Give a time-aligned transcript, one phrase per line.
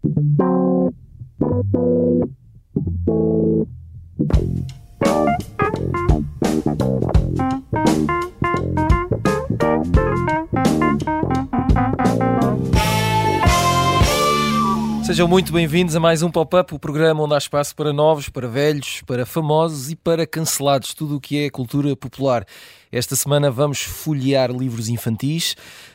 [0.00, 0.14] Sejam
[15.28, 19.02] muito bem-vindos a mais um Pop-Up, o programa onde há espaço para novos, para velhos,
[19.06, 22.46] para famosos e para cancelados, tudo o que é cultura popular.
[22.90, 25.54] Esta semana vamos folhear livros infantis,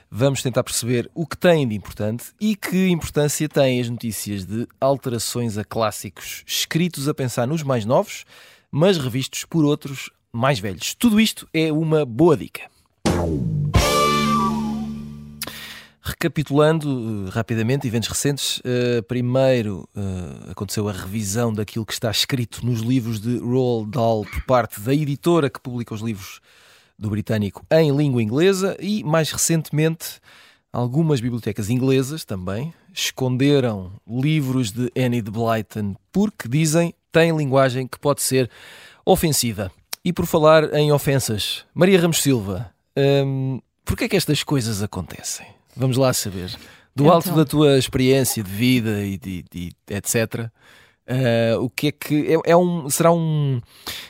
[0.10, 4.68] vamos tentar perceber o que têm de importante e que importância têm as notícias de
[4.80, 8.26] alterações a clássicos escritos a pensar nos mais novos,
[8.72, 10.94] mas revistos por outros mais velhos.
[10.94, 12.63] Tudo isto é uma boa dica.
[16.02, 18.60] Recapitulando uh, rapidamente, eventos recentes.
[18.60, 24.24] Uh, primeiro uh, aconteceu a revisão daquilo que está escrito nos livros de Roald Dahl
[24.24, 26.41] por parte da editora que publica os livros
[26.98, 30.20] do britânico em língua inglesa e, mais recentemente,
[30.72, 37.99] algumas bibliotecas inglesas também esconderam livros de Annie de Blyton porque, dizem, têm linguagem que
[37.99, 38.49] pode ser
[39.05, 39.71] ofensiva.
[40.04, 42.71] E por falar em ofensas, Maria Ramos Silva,
[43.26, 45.48] hum, por que é que estas coisas acontecem?
[45.76, 46.51] Vamos lá saber.
[46.96, 47.16] Do então.
[47.16, 50.49] alto da tua experiência de vida e, de, de etc.,
[51.09, 53.61] uh, o que é que é, é, um, será um,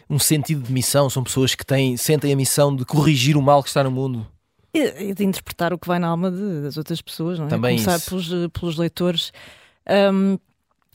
[0.10, 1.10] um sentido de missão?
[1.10, 4.26] São pessoas que têm, sentem a missão de corrigir o mal que está no mundo?
[4.74, 7.50] E de interpretar o que vai na alma de, das outras pessoas, não é?
[7.50, 9.32] Também Começar pelos, pelos leitores.
[9.90, 10.38] Um,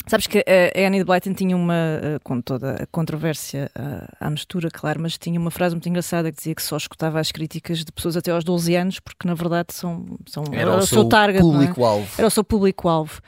[0.07, 4.31] Sabes que a Annie de Blyton tinha uma, eh, com toda a controvérsia à, à,
[4.31, 7.85] mistura, claro, mas tinha uma frase muito engraçada que dizia que só escutava as críticas
[7.85, 11.05] de pessoas até aos 12 anos, porque na verdade são, são era, era o seu
[11.05, 11.39] target.
[11.39, 11.43] É?
[11.43, 12.09] Público-alvo.
[12.17, 12.21] É?
[12.21, 13.21] Era o seu público-alvo.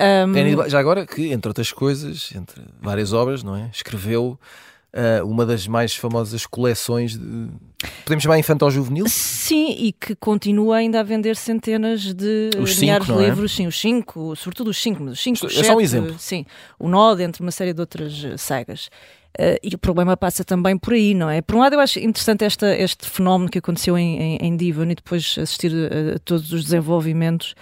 [0.00, 0.68] Um...
[0.68, 3.70] Já agora que, entre outras coisas, entre várias obras, não é?
[3.72, 4.38] Escreveu
[4.94, 7.48] uh, uma das mais famosas coleções de.
[8.04, 9.06] Podemos chamar infantil-juvenil?
[9.08, 13.28] Sim, e que continua ainda a vender centenas de os milhares cinco, de é?
[13.28, 16.18] livros, sim, os cinco, sobretudo os cinco, mas os cinco, é só um exemplo.
[16.18, 16.46] Sim,
[16.78, 18.88] o Nod, entre uma série de outras eh, sagas.
[19.36, 21.42] Uh, e o problema passa também por aí, não é?
[21.42, 24.90] Por um lado, eu acho interessante esta, este fenómeno que aconteceu em, em, em Divan
[24.90, 27.54] e depois assistir a, a todos os desenvolvimentos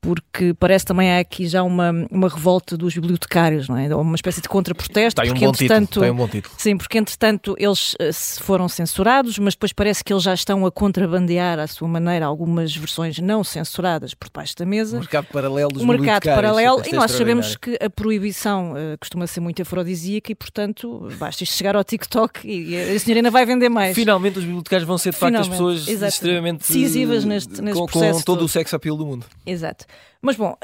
[0.00, 3.94] porque parece também há aqui já uma, uma revolta dos bibliotecários, não é?
[3.94, 5.20] Uma espécie de contraprotesto.
[5.20, 6.54] Tem um, porque, bom título, tem um bom título.
[6.58, 10.70] Sim, porque entretanto eles uh, foram censurados, mas depois parece que eles já estão a
[10.70, 14.96] contrabandear à sua maneira algumas versões não censuradas por baixo da mesa.
[14.96, 18.98] O mercado paralelo dos O mercado paralelo, e nós é sabemos que a proibição uh,
[18.98, 23.30] costuma ser muito afrodisíaca e, portanto, basta isto chegar ao TikTok e a senhora ainda
[23.30, 23.94] vai vender mais.
[23.94, 26.14] Finalmente os bibliotecários vão ser de facto as pessoas exatamente.
[26.14, 28.18] extremamente decisivas neste, neste com, processo.
[28.20, 28.46] Com todo todo.
[28.46, 29.26] o sex appeal do mundo.
[29.46, 29.84] Exato.
[30.22, 30.56] Mas bom,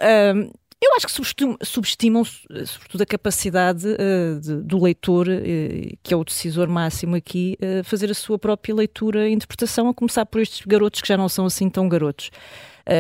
[0.83, 6.23] eu acho que subestimam, sobretudo, a capacidade uh, de, do leitor, uh, que é o
[6.23, 10.67] decisor máximo aqui, uh, fazer a sua própria leitura e interpretação, a começar por estes
[10.67, 12.31] garotos que já não são assim tão garotos.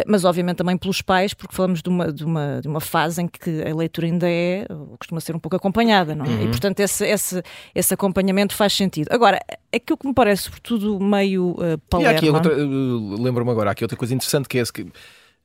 [0.06, 3.28] mas obviamente também pelos pais, porque falamos de uma, de, uma, de uma fase em
[3.28, 4.66] que a leitura ainda é,
[4.98, 6.28] costuma ser um pouco acompanhada, não é?
[6.28, 6.44] Uhum.
[6.44, 7.43] E portanto esse, esse,
[7.75, 9.08] esse acompanhamento faz sentido.
[9.12, 9.38] Agora,
[9.72, 12.14] aquilo que me parece sobretudo meio uh, palerma...
[12.14, 12.31] E aqui
[13.22, 14.87] lembro-me agora, há aqui outra coisa interessante que é esse que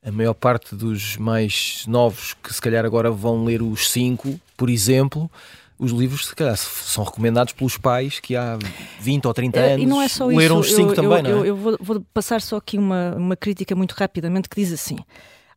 [0.04, 4.68] a maior parte dos mais novos que se calhar agora vão ler os cinco, por
[4.68, 5.30] exemplo,
[5.78, 8.58] os livros se calhar são recomendados pelos pais que há
[9.00, 10.70] 20 ou 30 anos e não é só leram isso.
[10.70, 11.32] os cinco eu, também, eu, não é?
[11.32, 14.98] Eu, eu vou, vou, passar só aqui uma, uma crítica muito rapidamente que diz assim.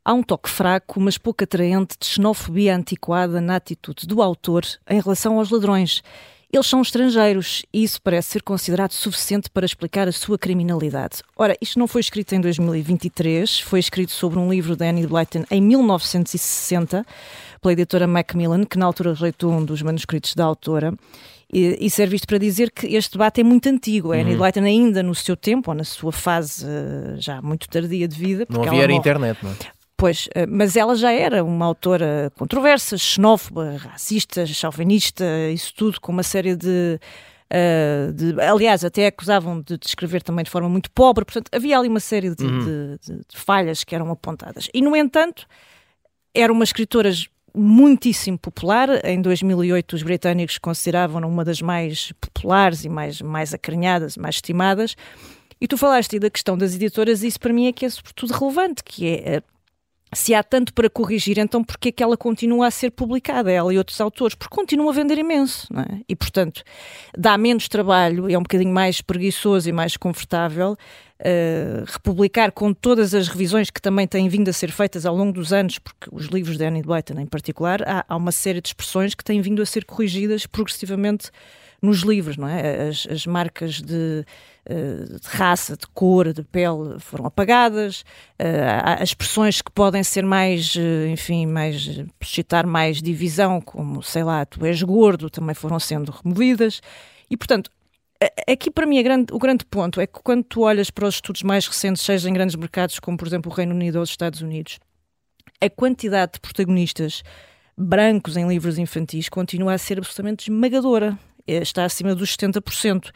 [0.03, 5.01] Há um toque fraco, mas pouco atraente de xenofobia antiquada na atitude do autor em
[5.01, 6.03] relação aos ladrões.
[6.51, 11.21] Eles são estrangeiros e isso parece ser considerado suficiente para explicar a sua criminalidade.
[11.35, 15.43] Ora, isto não foi escrito em 2023, foi escrito sobre um livro de Annie Blyton
[15.51, 17.05] em 1960,
[17.61, 20.93] pela editora Macmillan, que na altura rejeitou um dos manuscritos da autora.
[21.51, 24.11] E, e serve isto para dizer que este debate é muito antigo.
[24.11, 24.39] A Annie uhum.
[24.39, 28.45] Blyton, ainda no seu tempo, ou na sua fase uh, já muito tardia de vida.
[28.49, 29.55] Não havia era internet, não é?
[29.97, 35.23] Pois, eh, mas ela já era uma autora controversa, xenófoba, racista, chauvinista,
[35.53, 36.99] isso tudo, com uma série de.
[37.45, 41.87] Uh, de, aliás, até acusavam de descrever também de forma muito pobre, portanto, havia ali
[41.87, 42.59] uma série de, uhum.
[42.59, 44.67] de, de, de falhas que eram apontadas.
[44.73, 45.45] E, no entanto,
[46.33, 47.11] era uma escritora
[47.53, 48.89] muitíssimo popular.
[49.05, 54.95] Em 2008, os britânicos consideravam-na uma das mais populares e mais, mais acarinhadas, mais estimadas.
[55.61, 58.33] E tu falaste da questão das editoras, e isso para mim é que é sobretudo
[58.33, 59.41] relevante, que é
[60.13, 63.77] se há tanto para corrigir, então porquê que ela continua a ser publicada, ela e
[63.77, 64.35] outros autores?
[64.35, 66.01] Porque continua a vender imenso, não é?
[66.07, 66.63] E, portanto,
[67.17, 73.13] dá menos trabalho, é um bocadinho mais preguiçoso e mais confortável uh, republicar com todas
[73.13, 76.25] as revisões que também têm vindo a ser feitas ao longo dos anos, porque os
[76.27, 79.61] livros de Annie Blyton em particular, há, há uma série de expressões que têm vindo
[79.61, 81.29] a ser corrigidas progressivamente
[81.85, 82.89] nos livros, não é?
[82.89, 84.25] As, as marcas de,
[84.69, 88.03] uh, de, raça, de cor, de pele foram apagadas,
[88.83, 94.45] as expressões que podem ser mais, uh, enfim, mais, suscitar mais divisão, como, sei lá,
[94.45, 96.81] tu és gordo, também foram sendo removidas.
[97.29, 97.71] E, portanto,
[98.47, 101.43] Aqui, para mim, grande, o grande ponto é que quando tu olhas para os estudos
[101.43, 104.41] mais recentes, seja em grandes mercados como, por exemplo, o Reino Unido ou os Estados
[104.41, 104.79] Unidos,
[105.61, 107.23] a quantidade de protagonistas
[107.77, 111.17] brancos em livros infantis continua a ser absolutamente esmagadora.
[111.47, 113.11] Eh, está acima dos 70%.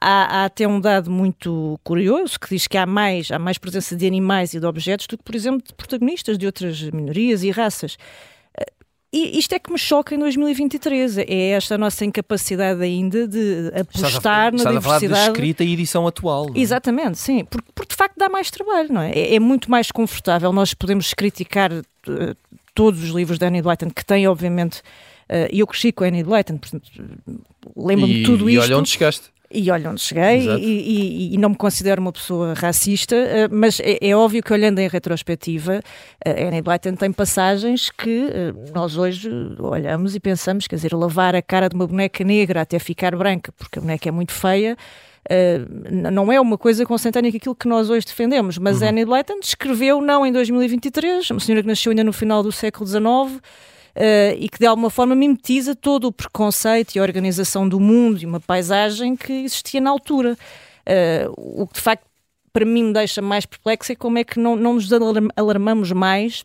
[0.00, 3.96] Há, há, até um dado muito curioso que diz que há mais, há mais presença
[3.96, 7.50] de animais e de objetos do que, por exemplo, de protagonistas de outras minorias e
[7.50, 7.96] raças.
[9.16, 14.10] E isto é que me choca em 2023, é esta nossa incapacidade ainda de apostar
[14.10, 15.06] estás a, na diversidade.
[15.06, 16.48] A falar de escrita e edição atual.
[16.52, 16.58] É?
[16.58, 19.12] Exatamente, sim, porque, porque, de facto dá mais trabalho, não é?
[19.12, 19.36] é?
[19.36, 19.38] é?
[19.38, 21.84] muito mais confortável, nós podemos criticar uh,
[22.74, 24.82] todos os livros da Annie Blyton, que têm, obviamente,
[25.30, 26.70] uh, eu cresci com a Annie portanto,
[27.76, 28.64] lembro-me de tudo e isto.
[28.64, 29.34] E olha onde chegaste.
[29.54, 33.78] E olha onde cheguei, e, e, e, não me considero uma pessoa racista, eh, mas
[33.78, 35.80] é, é óbvio que olhando em retrospectiva,
[36.26, 39.30] a Annie Blyton tem passagens que eh, nós hoje
[39.60, 43.52] olhamos e pensamos, quer dizer, lavar a cara de uma boneca negra até ficar branca,
[43.52, 44.76] porque a boneca é muito feia,
[45.24, 48.88] Uh, não é uma coisa consentânea com aquilo que nós hoje defendemos, mas uhum.
[48.88, 52.86] Annie Blyton escreveu não em 2023, uma senhora que nasceu ainda no final do século
[52.86, 53.40] XIX,
[53.96, 58.20] uh, e que de alguma forma mimetiza todo o preconceito e a organização do mundo
[58.20, 60.36] e uma paisagem que existia na altura.
[60.86, 62.04] Uh, o que de facto
[62.52, 64.88] para mim me deixa mais perplexo é como é que não, não nos
[65.36, 66.44] alarmamos mais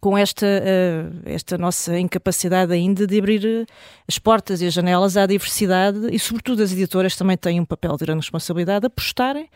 [0.00, 3.66] com esta, uh, esta nossa incapacidade ainda de abrir
[4.08, 7.96] as portas e as janelas à diversidade e, sobretudo, as editoras também têm um papel
[7.96, 9.48] de grande responsabilidade de apostarem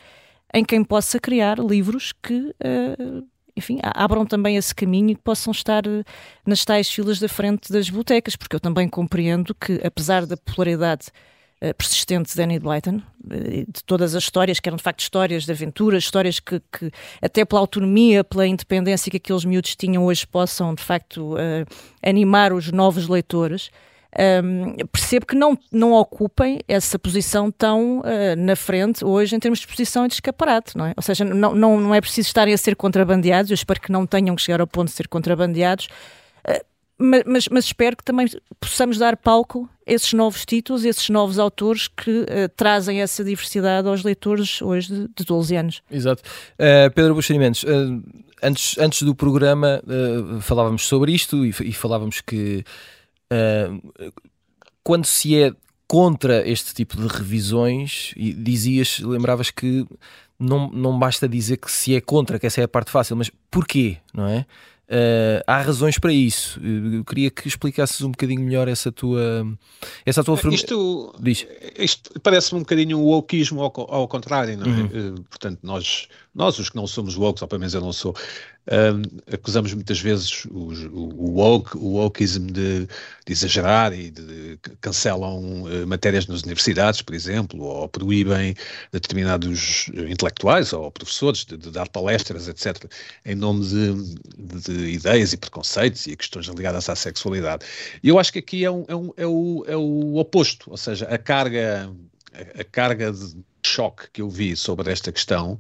[0.55, 3.27] em quem possa criar livros que uh,
[3.59, 6.05] enfim, abram também esse caminho e possam estar eh,
[6.47, 11.09] nas tais filas da frente das botecas, porque eu também compreendo que, apesar da popularidade
[11.63, 15.45] uh, persistente de Annie Blyton, uh, de todas as histórias, que eram de facto histórias
[15.45, 16.91] de aventuras, histórias que, que,
[17.21, 21.67] até pela autonomia, pela independência que aqueles miúdos tinham hoje, possam de facto uh,
[22.03, 23.71] animar os novos leitores
[24.17, 29.59] um, percebo que não, não ocupem essa posição tão uh, na frente hoje em termos
[29.59, 30.95] de exposição e de escaparate, não é?
[30.97, 34.07] Ou seja, não, não, não é preciso estarem a ser contrabandeados, eu espero que não
[34.07, 35.89] tenham que chegar ao ponto de ser contrabandeados,
[36.49, 36.65] uh,
[37.01, 38.27] mas, mas, mas, espero que também
[38.59, 43.23] possamos dar palco a esses novos títulos, a esses novos autores que uh, trazem essa
[43.23, 45.83] diversidade aos leitores hoje de, de 12 anos.
[45.91, 46.23] Exato.
[46.55, 48.03] Uh, Pedro Buxerimentos, uh,
[48.43, 49.81] antes, antes do programa
[50.41, 52.65] falávamos sobre isto e, e falávamos que
[53.33, 54.13] Uh,
[54.83, 55.53] quando se é
[55.87, 59.87] contra este tipo de revisões, e dizias, lembravas que
[60.39, 63.31] não, não basta dizer que se é contra, que essa é a parte fácil, mas
[63.51, 64.47] porquê, não é?
[64.89, 66.59] Uh, há razões para isso.
[66.95, 69.47] Eu queria que explicasses um bocadinho melhor essa tua,
[70.07, 70.55] essa tua forma.
[70.55, 71.15] Isto,
[71.79, 74.69] isto parece-me um bocadinho o wokeismo ao, ao contrário, não é?
[74.69, 74.87] Uhum.
[74.87, 76.09] Uh, portanto, nós,
[76.39, 78.15] nós, os que não somos woke, ou pelo menos eu não sou,
[79.33, 85.63] acusamos muitas vezes os, o, o woke, o wokeism de, de, exagerar e de, cancelam
[85.63, 88.55] uh, matérias nas universidades, por exemplo, ou proíbem
[88.93, 92.85] determinados intelectuais ou professores de, de dar palestras, etc.,
[93.25, 97.65] em nome de, de, ideias e preconceitos e questões ligadas à sexualidade.
[98.03, 100.77] E eu acho que aqui é, um, é, um, é, o, é o oposto, ou
[100.77, 101.91] seja, a carga,
[102.59, 105.59] a, carga de choque que eu vi sobre esta questão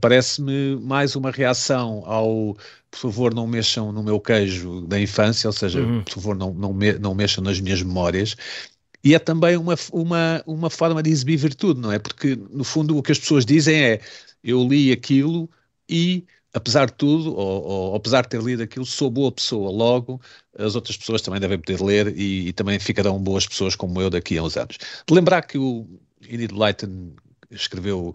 [0.00, 2.56] parece-me mais uma reação ao
[2.90, 6.04] por favor não mexam no meu queijo da infância, ou seja, uhum.
[6.04, 8.36] por favor não, não, me, não mexam nas minhas memórias,
[9.04, 11.98] e é também uma, uma, uma forma de exibir virtude, não é?
[11.98, 14.00] Porque, no fundo, o que as pessoas dizem é:
[14.44, 15.50] eu li aquilo
[15.88, 19.70] e, apesar de tudo, ou, ou apesar de ter lido aquilo, sou boa pessoa.
[19.70, 20.20] Logo,
[20.56, 24.08] as outras pessoas também devem poder ler e, e também ficarão boas pessoas como eu
[24.08, 24.78] daqui a uns anos.
[25.06, 25.84] De lembrar que o
[26.28, 27.12] Enid Blyton
[27.50, 28.14] escreveu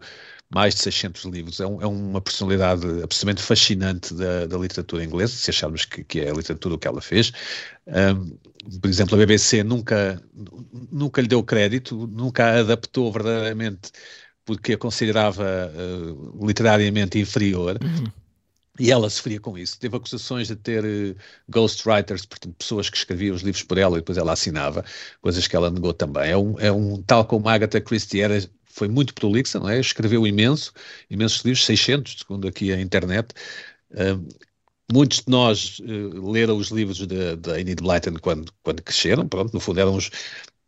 [0.50, 1.60] mais de 600 livros.
[1.60, 6.22] É, um, é uma personalidade absolutamente fascinante da, da, literatura inglesa, se acharmos que, que,
[6.22, 7.32] é a literatura o que ela fez.
[7.88, 8.38] Um,
[8.80, 10.22] por exemplo, a BBC nunca,
[10.92, 13.92] nunca lhe deu crédito, nunca a adaptou verdadeiramente
[14.48, 17.78] porque a considerava uh, literariamente inferior.
[17.84, 18.10] Uhum.
[18.80, 19.78] E ela sofria com isso.
[19.78, 21.16] Teve acusações de ter uh,
[21.50, 24.86] ghostwriters, portanto, pessoas que escreviam os livros por ela e depois ela assinava,
[25.22, 26.32] coisas que ela negou também.
[26.32, 28.38] É um, é um tal como Agatha Christie era
[28.78, 29.80] foi muito prolixa, não é?
[29.80, 30.72] Escreveu imenso,
[31.10, 33.34] imensos livros, 600, segundo aqui a internet.
[33.92, 34.28] Uh,
[34.92, 37.06] muitos de nós uh, leram os livros
[37.40, 40.12] da Enid Blyton quando, quando cresceram, pronto, no fundo eram uns,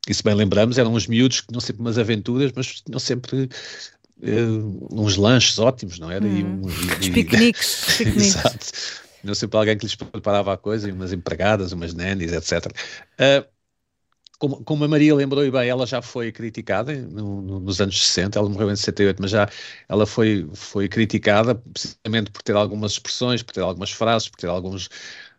[0.07, 3.43] e se bem lembramos, eram uns miúdos que tinham sempre umas aventuras, mas tinham sempre
[4.23, 6.25] uh, uns lanches ótimos, não era?
[6.25, 6.37] Hum.
[6.37, 7.85] E um, e, os piqueniques.
[7.97, 8.35] piqueniques.
[8.35, 8.67] Exato.
[9.21, 12.65] Tinham sempre alguém que lhes preparava a coisa, e umas empregadas, umas nannies, etc.
[13.19, 13.58] Uh,
[14.39, 18.01] como, como, a Maria lembrou e bem, ela já foi criticada no, no, nos anos
[18.07, 19.49] 60, ela morreu em 68, mas já
[19.87, 24.47] ela foi, foi criticada precisamente por ter algumas expressões, por ter algumas frases, por ter
[24.47, 24.89] alguns,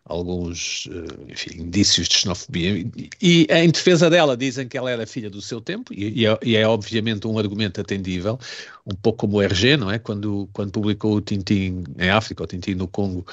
[0.05, 2.85] alguns eh, enfim, indícios de xenofobia.
[3.19, 6.55] E, em defesa dela dizem que ela era filha do seu tempo, e, é, e,
[6.55, 8.39] é, obviamente um argumento atendível,
[8.85, 9.97] um pouco como o RG, não é?
[9.97, 13.25] Quando, quando publicou o Tintin em África, o Tintin no Congo,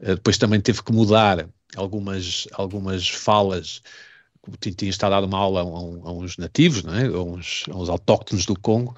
[0.00, 3.82] eh, depois também teve que mudar algumas, algumas falas
[4.48, 7.06] o Tintin está a dar uma aula a, a, uns nativos, não é?
[7.06, 8.94] a, uns, a uns do Congo,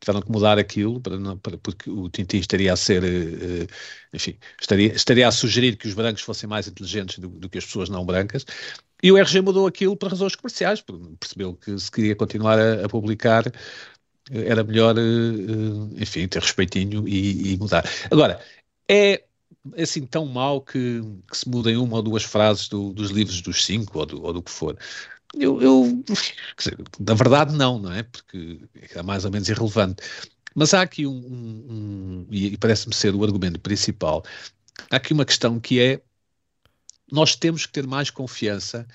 [0.00, 3.66] tiveram que mudar aquilo para, para, porque o Tintin estaria a ser, uh,
[4.12, 7.64] enfim, estaria, estaria a sugerir que os brancos fossem mais inteligentes do, do, que as
[7.64, 8.44] pessoas não brancas.
[9.02, 10.84] E o RG mudou aquilo por razões comerciais,
[11.20, 13.44] percebeu que se queria continuar a, a publicar
[14.30, 17.88] era melhor, uh, enfim, ter respeitinho e, e mudar.
[18.10, 18.40] Agora,
[18.88, 19.22] é
[19.74, 21.00] é assim tão mau que,
[21.30, 24.32] que se mudem uma ou duas frases do, dos livros dos cinco ou do, ou
[24.32, 24.76] do que for.
[25.34, 26.02] Eu, eu
[26.56, 28.02] dizer, na verdade não, não é?
[28.02, 28.60] Porque
[28.94, 30.02] é mais ou menos irrelevante.
[30.54, 34.24] Mas há aqui um, um, um e parece-me ser o argumento principal,
[34.90, 36.00] há aqui uma questão que é
[37.10, 38.86] nós temos que ter mais confiança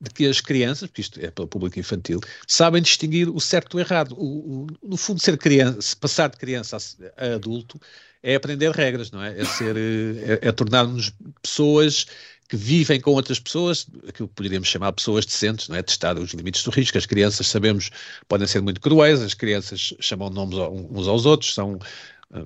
[0.00, 3.76] de que as crianças, porque isto é para o público infantil, sabem distinguir o certo
[3.76, 4.14] do errado.
[4.18, 6.76] O, o, no fundo, ser criança, passar de criança
[7.16, 7.80] a, a adulto
[8.22, 9.40] é aprender regras, não é?
[9.40, 11.12] É, ser, é, é tornar-nos
[11.42, 12.06] pessoas
[12.48, 15.82] que vivem com outras pessoas, aquilo que poderíamos chamar pessoas decentes, não é?
[15.82, 16.96] Testar os limites do risco.
[16.96, 17.90] As crianças, sabemos,
[18.28, 21.78] podem ser muito cruéis, as crianças chamam nomes uns aos outros, são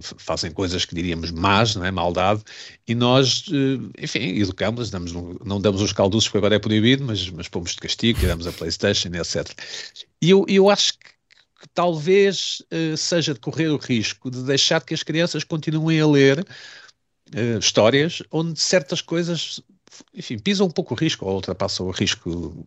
[0.00, 1.90] fazem coisas que diríamos más, não é?
[1.90, 2.42] maldade,
[2.86, 7.28] e nós, eh, enfim, educamos, damos, não damos os calduços porque agora é proibido, mas,
[7.30, 9.48] mas pomos de castigo, tiramos a Playstation, etc.
[10.22, 11.10] E eu, eu acho que
[11.60, 16.06] que talvez uh, seja de correr o risco de deixar que as crianças continuem a
[16.06, 19.60] ler uh, histórias onde certas coisas,
[20.14, 22.66] enfim, pisam um pouco o risco ou ultrapassam o risco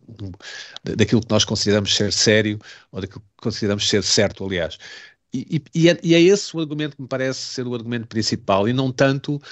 [0.84, 2.60] daquilo que nós consideramos ser sério
[2.92, 4.78] ou daquilo que consideramos ser certo, aliás.
[5.34, 8.68] E, e, é, e é esse o argumento que me parece ser o argumento principal
[8.68, 9.42] e não tanto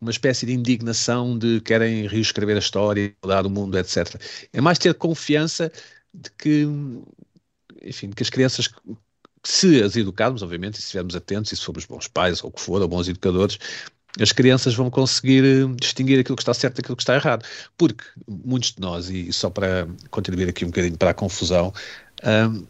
[0.00, 4.20] uma espécie de indignação de querem reescrever a história, mudar o mundo, etc.
[4.52, 5.70] É mais ter confiança
[6.14, 6.66] de que
[7.82, 8.68] enfim, que as crianças,
[9.44, 12.52] se as educarmos, obviamente, e se estivermos atentos, e se formos bons pais, ou o
[12.52, 13.58] que for, ou bons educadores,
[14.20, 17.44] as crianças vão conseguir eh, distinguir aquilo que está certo daquilo que está errado.
[17.76, 21.72] Porque muitos de nós, e só para contribuir aqui um bocadinho para a confusão,
[22.24, 22.66] hum,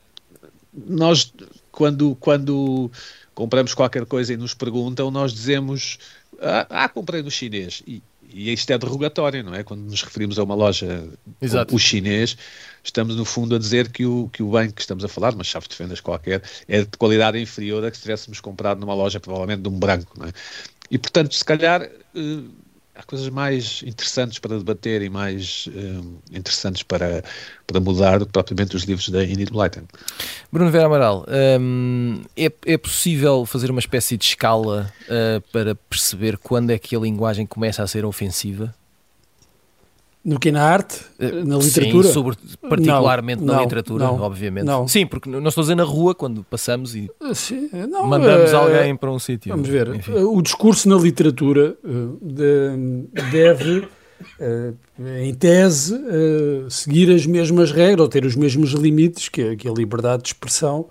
[0.87, 1.33] nós,
[1.79, 2.91] quando, quando
[3.37, 5.97] compramos qualquer coisa e nos perguntam, nós dizemos,
[6.41, 7.85] ah, ah comprei no chinês.
[7.87, 9.63] E, e isto é derrogatório, não é?
[9.63, 11.09] Quando nos referimos a uma loja,
[11.41, 11.73] Exato.
[11.73, 12.37] o chinês,
[12.83, 15.45] estamos no fundo a dizer que o, que o bem que estamos a falar, uma
[15.45, 19.21] chave de fendas qualquer, é de qualidade inferior a que se tivéssemos comprado numa loja
[19.21, 20.33] provavelmente de um branco, não é?
[20.91, 22.51] E portanto, se calhar uh,
[22.99, 27.23] há coisas mais interessantes para debater e mais uh, interessantes para,
[27.65, 29.85] para mudar do que propriamente os livros da Enid Blyton.
[30.53, 31.25] Bruno Vera Amaral,
[31.61, 36.97] um, é, é possível fazer uma espécie de escala uh, para perceber quando é que
[36.97, 38.75] a linguagem começa a ser ofensiva?
[40.29, 41.01] No que na arte?
[41.19, 42.07] Eh, na literatura?
[42.07, 42.37] Sim, sobre,
[42.69, 44.69] particularmente não, na não, literatura, não, obviamente.
[44.87, 47.71] Sim, porque não estou a dizer na rua quando passamos e Sim,
[48.07, 49.51] mandamos alguém para um sítio.
[49.51, 49.89] Vamos ver.
[49.95, 50.13] Enfim.
[50.13, 51.79] O discurso na literatura
[53.33, 53.89] deve
[55.19, 55.99] em tese,
[56.69, 60.91] seguir as mesmas regras ou ter os mesmos limites que, a liberdade de expressão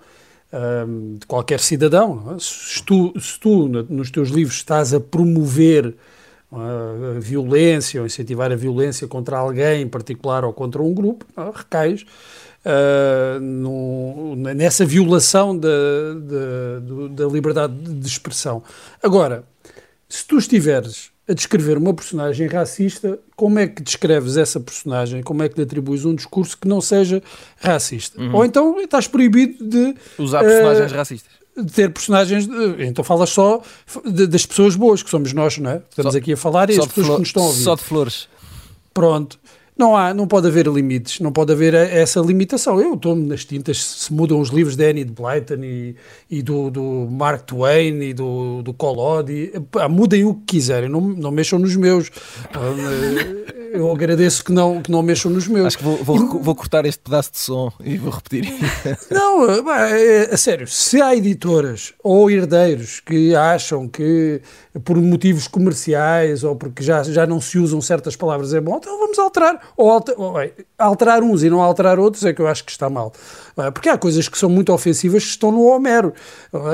[0.52, 2.34] uh, de qualquer cidadão.
[2.34, 2.40] É?
[2.40, 5.94] Se, tu, se tu, nos teus livros, estás a promover
[6.52, 12.04] a violência ou incentivar a violência contra alguém em particular ou contra um grupo, recais
[13.40, 18.62] no, nessa violação da, da, da liberdade de expressão.
[19.02, 19.44] Agora,
[20.08, 25.22] se tu estiveres a descrever uma personagem racista, como é que descreves essa personagem?
[25.22, 27.22] Como é que lhe atribuis um discurso que não seja
[27.60, 28.18] racista?
[28.18, 28.34] Uhum.
[28.34, 31.32] Ou então estás proibido de usar personagens uh, racistas.
[31.62, 33.60] De ter personagens, de, então falas só
[34.04, 35.82] de, das pessoas boas, que somos nós, não é?
[35.90, 37.62] Estamos só, aqui a falar e as pessoas que nos estão a ouvir.
[37.62, 38.28] Só de flores.
[38.94, 39.38] Pronto.
[39.78, 42.80] Não há, não pode haver limites, não pode haver essa limitação.
[42.80, 45.94] Eu estou nas tintas, se mudam os livros de Annie de Blyton e,
[46.28, 49.52] e do, do, Mark Twain e do, do Collodi,
[49.88, 52.10] mudem o que quiserem, não, não mexam nos meus.
[53.72, 55.66] Eu agradeço que não, que não mexam nos meus.
[55.66, 58.52] Acho que vou, vou, vou cortar este pedaço de som e vou repetir.
[59.10, 64.40] Não, é, a sério, se há editoras ou herdeiros que acham que
[64.84, 68.98] por motivos comerciais ou porque já, já não se usam certas palavras é bom, então
[68.98, 69.60] vamos alterar.
[69.76, 70.34] Ou, alter, ou
[70.78, 73.12] alterar uns e não alterar outros é que eu acho que está mal.
[73.72, 76.12] Porque há coisas que são muito ofensivas que estão no Homero.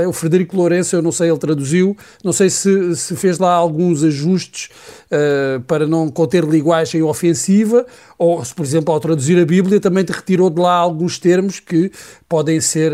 [0.07, 4.05] O Frederico Lourenço, eu não sei, ele traduziu, não sei se, se fez lá alguns
[4.05, 4.69] ajustes
[5.11, 7.87] uh, para não conter linguagem ofensiva,
[8.19, 11.91] ou se, por exemplo, ao traduzir a Bíblia, também retirou de lá alguns termos que
[12.29, 12.93] podem ser,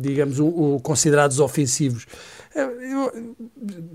[0.00, 0.38] digamos,
[0.82, 2.06] considerados ofensivos.
[2.54, 3.36] Eu,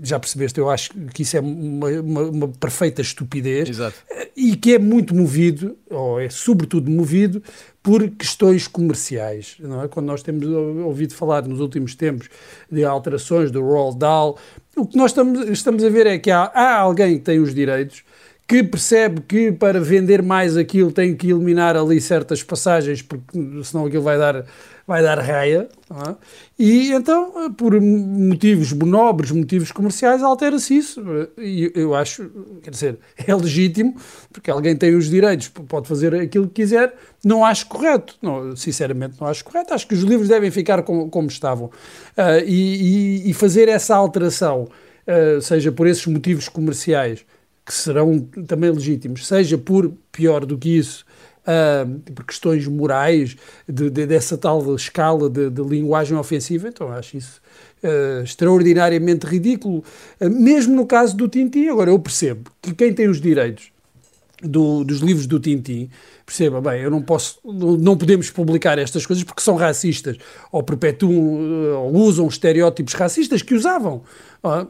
[0.02, 3.96] já percebeste, eu acho que isso é uma, uma, uma, perfeita estupidez Exato.
[4.36, 7.42] e que é muito movido, ou é sobretudo movido,
[7.82, 9.56] por questões comerciais.
[9.60, 9.88] Não é?
[9.88, 12.28] Quando nós temos ouvido falar nos últimos tempos
[12.70, 14.38] de alterações do Roald Dahl,
[14.76, 17.54] o que nós estamos, estamos a ver é que há, há alguém que tem os
[17.54, 18.04] direitos
[18.50, 23.86] que percebe que para vender mais aquilo tem que eliminar ali certas passagens, porque senão
[23.86, 24.44] aquilo vai dar
[24.84, 26.14] vai dar raia, é?
[26.58, 31.00] e então, por motivos nobres, motivos comerciais, altera-se isso.
[31.38, 32.28] E eu acho,
[32.60, 33.94] quer dizer, é legítimo,
[34.32, 36.92] porque alguém tem os direitos, pode fazer aquilo que quiser,
[37.24, 41.08] não acho correto, não, sinceramente não acho correto, acho que os livros devem ficar como,
[41.08, 41.66] como estavam.
[41.66, 44.68] Uh, e, e, e, fazer essa alteração,
[45.06, 47.24] uh, seja por esses motivos comerciais,
[47.64, 51.04] que serão também legítimos, seja por, pior do que isso,
[51.40, 53.36] uh, por questões morais,
[53.68, 57.40] de, de, dessa tal escala de, de, linguagem ofensiva, então acho isso
[57.82, 59.84] uh, extraordinariamente ridículo.
[60.20, 63.70] Uh, mesmo no caso do Tintin, agora eu percebo que quem tem os direitos
[64.42, 65.90] do, dos livros do Tintin,
[66.30, 70.16] perceba, bem, eu não posso, não podemos publicar estas coisas porque são racistas,
[70.52, 74.02] ou perpetuam, ou usam estereótipos racistas que usavam.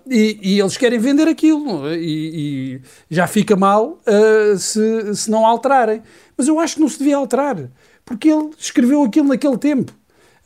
[0.09, 5.45] e, e, eles querem vender aquilo, e, e já fica mal uh, se, se não
[5.45, 6.03] alterarem.
[6.35, 7.71] Mas eu acho que não se devia alterar,
[8.07, 9.93] porque ele escreveu aquilo naquele tempo.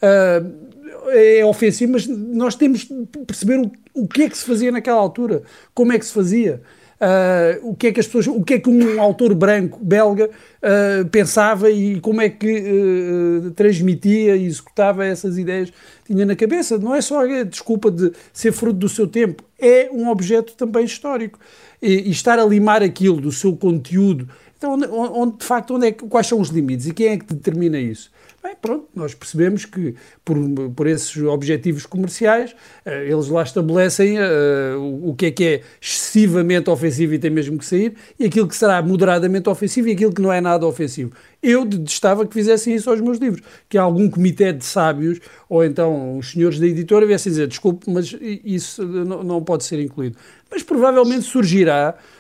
[0.03, 0.65] Uh,
[1.11, 4.99] é ofensivo, mas nós temos de perceber o, o que é que se fazia naquela
[4.99, 6.61] altura, como é que se fazia.
[7.05, 10.31] Uh, o que é que as pessoas, o que é que um autor branco belga
[10.31, 15.71] uh, pensava e como é que uh, transmitia e executava essas ideias
[16.07, 16.79] tinha na cabeça.
[16.79, 20.87] Não é só a desculpa de ser fruto do seu tempo, é um objeto também
[20.87, 21.39] histórico.
[21.83, 25.89] E, e estar a limar aquilo do seu conteúdo, então onde, onde de facto onde
[25.89, 28.11] é, quais são os limites e quem é que determina isso?
[28.45, 30.37] Bem, pronto, nós percebemos que por,
[30.77, 32.53] por esses objetivos comerciais
[32.85, 37.57] uh, eles lá estabelecem uh, o, que é que é excessivamente ofensivo e tem mesmo
[37.57, 41.13] que sair e aquilo que será moderadamente ofensivo e aquilo que não é nada ofensivo.
[41.43, 46.19] Eu detestava que fizessem isso aos meus livros, que algum comitê de sábios ou então
[46.19, 50.19] os senhores da editora viessem dizer desculpe, mas isso não, não pode ser incluído.
[50.51, 52.14] Mas provavelmente surgirá eh, eh,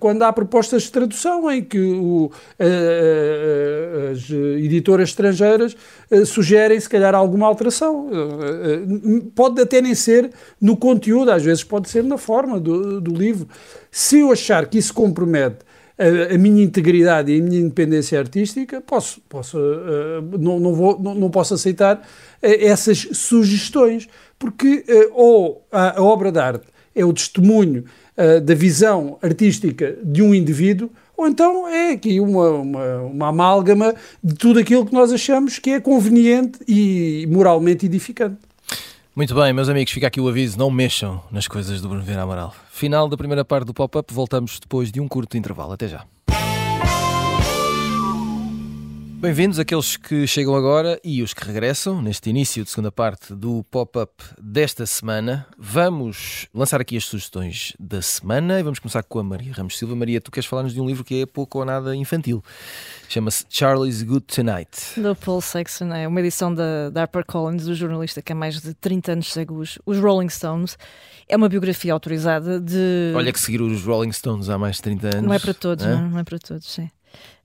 [0.00, 5.76] quando há propostas de tradução em que o, eh, as editoras estrangeiras
[6.26, 8.10] sugerem, se calhar, alguma alteração.
[9.36, 13.48] Pode até nem ser no conteúdo, às vezes pode ser na forma do, do livro.
[13.90, 15.58] Se eu achar que isso compromete
[15.96, 19.56] a, a, minha integridade e a minha independência artística, posso, posso,
[20.36, 22.02] não, não, vou, não, não posso aceitar
[22.42, 27.84] essas sugestões, porque ou a obra de arte é o testemunho
[28.18, 33.94] uh, da visão artística de um indivíduo, ou então é aqui uma, uma, uma amálgama
[34.22, 38.36] de tudo aquilo que nós achamos que é conveniente e moralmente edificante.
[39.16, 42.22] Muito bem, meus amigos, fica aqui o aviso: não mexam nas coisas do Bruno Vieira
[42.22, 42.54] Amaral.
[42.70, 45.72] Final da primeira parte do pop-up, voltamos depois de um curto intervalo.
[45.72, 46.04] Até já.
[49.20, 53.64] Bem-vindos aqueles que chegam agora e os que regressam neste início de segunda parte do
[53.64, 55.44] pop-up desta semana.
[55.58, 59.96] Vamos lançar aqui as sugestões da semana e vamos começar com a Maria Ramos Silva.
[59.96, 62.44] Maria, tu queres falar-nos de um livro que é pouco ou nada infantil.
[63.08, 65.00] Chama-se Charlie's Good Tonight.
[65.00, 68.72] Do Paul Sexton, é uma edição da, da HarperCollins, do jornalista que há mais de
[68.72, 70.78] 30 anos segue os, os Rolling Stones.
[71.28, 73.12] É uma biografia autorizada de.
[73.16, 75.22] Olha que seguir os Rolling Stones há mais de 30 anos.
[75.22, 76.88] Não é para todos, não, não é para todos, sim.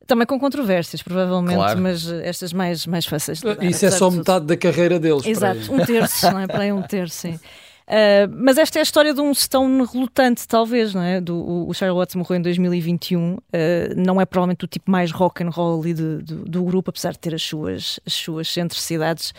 [0.06, 1.82] Também com controvérsias, provavelmente, claro.
[1.82, 5.26] mas estas mais, mais fáceis de dar, Isso é só metade da carreira deles.
[5.26, 6.48] Exato, um terço, não é?
[6.48, 7.40] Para aí um terço, sim.
[7.84, 11.20] Uh, mas esta é a história de um Stone relutante, talvez, não é?
[11.20, 13.58] Do, o, o Charlie Watts morreu em 2021, uh, ah,
[13.96, 17.12] não é provavelmente o tipo mais rock and roll ali do, do, do grupo, apesar
[17.12, 19.34] de ter as suas, as suas excentricidades.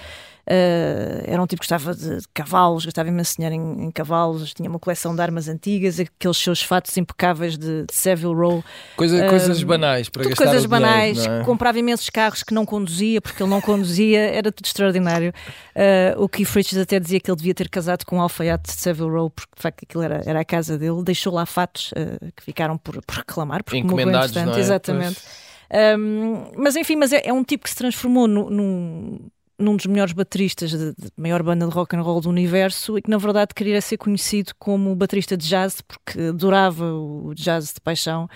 [0.46, 4.52] Uh, era um tipo que gostava de, de cavalos, gostava imenso dinheiro em, em, cavalos,
[4.52, 8.62] tinha uma coleção de armas antigas, aqueles seus fatos impecáveis de, de Savile Row.
[8.94, 11.44] Coisa, uh, coisas banais para gastar Coisas banais, dinheiro, é?
[11.44, 15.32] comprava imensos carros que não conduzia, porque ele não conduzia, era tudo extraordinário.
[15.74, 18.80] Uh, o Keith Richards até dizia que ele devia ter casado com um alfaiate de
[18.80, 21.92] Savile Row, porque de facto aquilo era, era a casa dele, deixou lá fatos
[22.36, 24.58] que ficaram por, por reclamar, porque Encomendados, não é?
[24.58, 25.22] exatamente.
[25.98, 29.18] Um, mas enfim, mas é, é, um tipo que se transformou num,
[29.58, 33.10] num dos melhores bateristas da maior banda de rock and roll do universo e que
[33.10, 38.28] na verdade queria ser conhecido como baterista de jazz porque adorava o jazz de paixão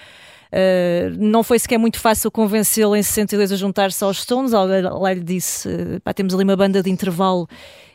[0.48, 4.52] Uh, não foi sequer muito fácil convencê-lo em 62 a juntar-se aos Stones.
[4.52, 5.68] Lá lhe disse:
[6.02, 7.46] pá, temos ali uma banda de intervalo,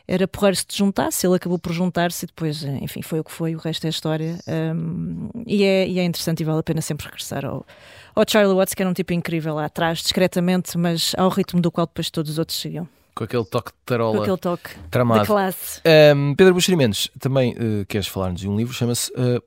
[0.06, 1.26] era porreiro se te juntasse.
[1.26, 3.54] Ele acabou por juntar-se e depois, enfim, foi o que foi.
[3.56, 4.38] O resto é história.
[4.46, 7.66] Um, e, é, e, é, interessante e vale a pena sempre regressar ao,
[8.14, 11.72] ao Charlie Watts, que era um tipo incrível lá atrás, discretamente, mas ao ritmo do
[11.72, 12.88] qual depois todos os outros seguiam.
[13.14, 14.16] Com aquele toque de tarola.
[14.16, 15.20] Com aquele toque tramado.
[15.20, 15.80] da classe.
[16.16, 19.42] Um, Pedro Buxerimentos, também uh, queres falar-nos de um livro, chama-se uh,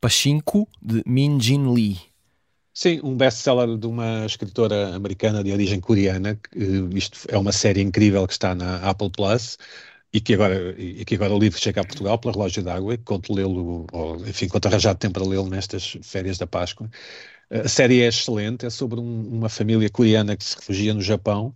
[0.00, 1.98] Pachinko, de Min Jin Lee.
[2.72, 6.38] Sim, um best-seller de uma escritora americana de origem coreana.
[6.56, 9.58] Uh, isto é uma série incrível que está na Apple Plus
[10.12, 12.98] e que agora, e que agora o livro chega a Portugal pela Relógio d'Água e
[12.98, 13.86] conto lê-lo,
[14.26, 16.88] enfim, conto arranjar tempo para lê-lo nestas férias da Páscoa.
[17.50, 21.54] A série é excelente, é sobre um, uma família coreana que se refugia no Japão.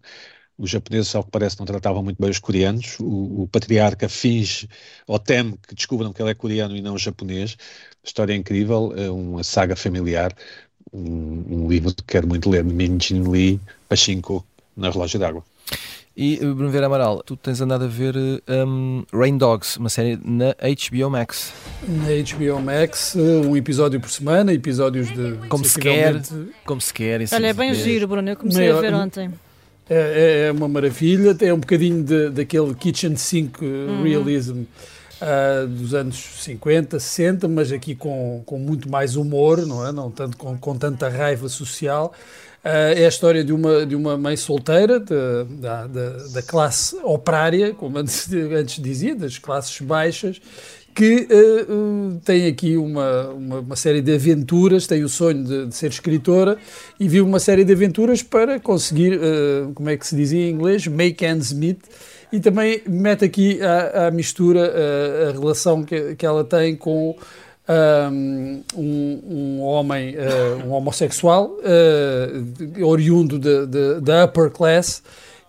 [0.56, 2.96] Os japoneses, ao que parece, não tratavam muito bem os coreanos.
[3.00, 4.68] O, o patriarca finge
[5.06, 7.56] ou teme que descubram que ele é coreano e não japonês.
[8.02, 10.32] História é incrível, é uma saga familiar.
[10.92, 15.44] Um, um livro que quero muito ler, Min Jin Lee, Pachinko, na Relógio d'Água.
[16.16, 20.16] E eh, Bruno Vera Amaral, tu tens andado a ver um, Rain Dogs, uma série
[20.24, 21.52] na HBO Max.
[21.88, 25.48] Na HBO Max, um episódio por semana, episódios de.
[25.48, 26.22] Como se quer.
[26.64, 27.20] Como se quer.
[27.32, 28.28] Olha, é bem giro, Bruno.
[28.28, 29.30] Eu comecei Maior, a ver ontem.
[29.88, 34.02] É, é, uma maravilha, é um bocadinho de, daquele kitchen sink uhum.
[34.02, 34.62] realism
[35.20, 39.92] uh, dos anos 50, 60, mas aqui com, com muito mais humor, não é?
[39.92, 42.14] Não tanto com, com tanta raiva social.
[42.64, 46.96] Uh, é a história de uma, de uma mãe solteira de, da, da, da, classe
[47.02, 50.40] operária, como antes, antes dizia, das classes baixas,
[50.94, 55.74] que uh, tem aqui uma, uma, uma, série de aventuras, tem o sonho de, de,
[55.74, 56.56] ser escritora
[57.00, 60.50] e viu uma série de aventuras para conseguir, uh, como é que se dizia em
[60.50, 61.78] inglês, make ends meet,
[62.32, 64.72] e também mete aqui à, mistura
[65.28, 67.16] a, relação que, que ela tem com
[67.68, 68.62] um,
[69.24, 70.16] um homem,
[70.66, 71.56] um homossexual,
[72.82, 75.00] oriundo da upper class,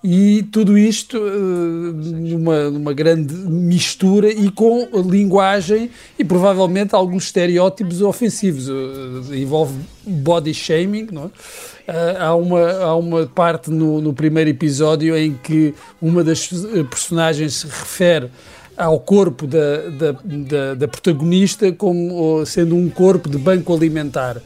[0.07, 5.89] e tudo isto uh, numa, numa grande mistura e com linguagem
[6.19, 8.69] e provavelmente alguns estereótipos ofensivos.
[8.69, 9.73] Uh, envolve
[10.05, 11.25] body shaming, não é?
[11.25, 11.31] Uh,
[12.19, 16.49] há, uma, há uma parte no, no primeiro episódio em que uma das
[16.87, 18.29] personagens se refere
[18.77, 24.39] ao corpo da, da, da, da, protagonista como sendo um corpo de banco alimentar.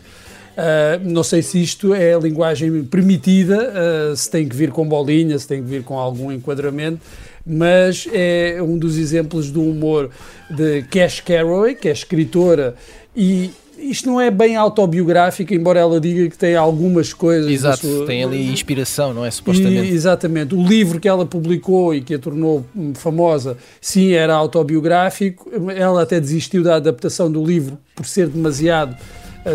[0.60, 3.72] Uh, não sei se isto é a linguagem permitida,
[4.12, 7.00] uh, se tem que vir com bolinha, se tem que vir com algum enquadramento,
[7.46, 10.10] mas é um dos exemplos do humor
[10.50, 12.76] de Cash Carraway, que é escritora
[13.16, 17.50] e isto não é bem autobiográfico, embora ela diga que tem algumas coisas.
[17.50, 18.06] Exato, sua...
[18.06, 19.32] tem ali inspiração, não é?
[19.32, 19.90] Supostamente.
[19.90, 20.54] E, exatamente.
[20.54, 25.50] O livro que ela publicou e que a tornou famosa, sim, era autobiográfico.
[25.74, 28.96] Ela até desistiu da adaptação do livro por ser demasiado,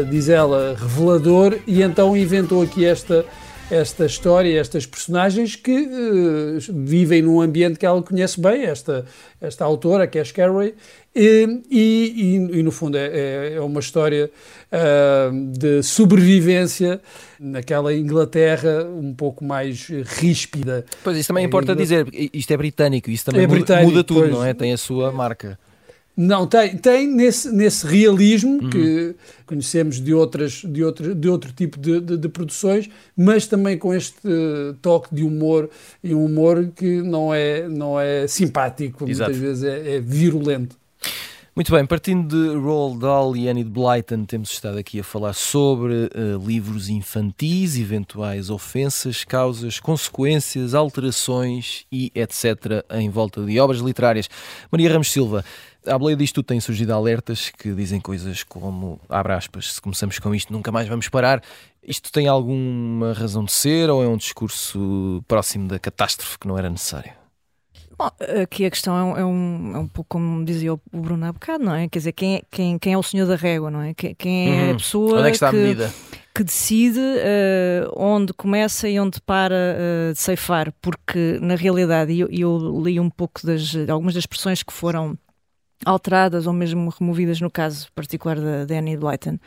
[0.02, 3.24] diz ela, revelador, e então inventou aqui esta
[3.70, 9.06] esta história, estas personagens que uh, vivem num ambiente que ela conhece bem, esta,
[9.40, 10.74] esta autora, é Carraway,
[11.14, 14.30] e, e, e, no fundo é, é, é uma história
[14.70, 17.00] uh, de sobrevivência
[17.38, 20.84] naquela Inglaterra um pouco mais ríspida.
[21.02, 24.32] Pois, isso também importa dizer, isto é britânico, isso também é muda, muda, tudo, pois,
[24.32, 24.52] não é?
[24.52, 25.58] Tem a sua marca.
[26.16, 28.70] Não, tem, tem nesse, nesse realismo uhum.
[28.70, 33.76] que conhecemos de, outras, de, outra, de outro tipo de, de, de, produções, mas também
[33.76, 34.20] com este
[34.80, 35.68] toque de humor
[36.02, 39.32] e um humor que não é, não é simpático, Exato.
[39.32, 40.76] muitas vezes é, é virulento.
[41.56, 45.32] Muito bem, partindo de Roald Dahl e Annie de Blyton, temos estado aqui a falar
[45.34, 52.84] sobre uh, livros infantis, eventuais ofensas, causas, consequências, alterações e etc.
[52.90, 54.28] em volta de obras literárias.
[54.68, 55.44] Maria Ramos Silva,
[55.86, 60.34] à boleia disto tem surgido alertas que dizem coisas como, abre aspas, se começamos com
[60.34, 61.42] isto nunca mais vamos parar.
[61.82, 66.56] Isto tem alguma razão de ser ou é um discurso próximo da catástrofe que não
[66.56, 67.12] era necessário?
[67.96, 68.10] Bom,
[68.42, 71.64] aqui a questão é um, é um, é pouco como dizia o Bruno há bocado,
[71.64, 71.88] não é?
[71.88, 73.94] Quer dizer, quem é, quem, quem é o senhor da régua, não é?
[73.94, 74.70] Quem, quem é uhum.
[74.72, 75.92] a pessoa onde é que, está a medida?
[76.34, 82.28] que decide uh, onde começa e onde para uh, de ceifar, porque na realidade, eu,
[82.28, 85.16] eu li um pouco das algumas das expressões que foram
[85.84, 89.38] alteradas ou mesmo removidas no caso particular da Danny Blyton.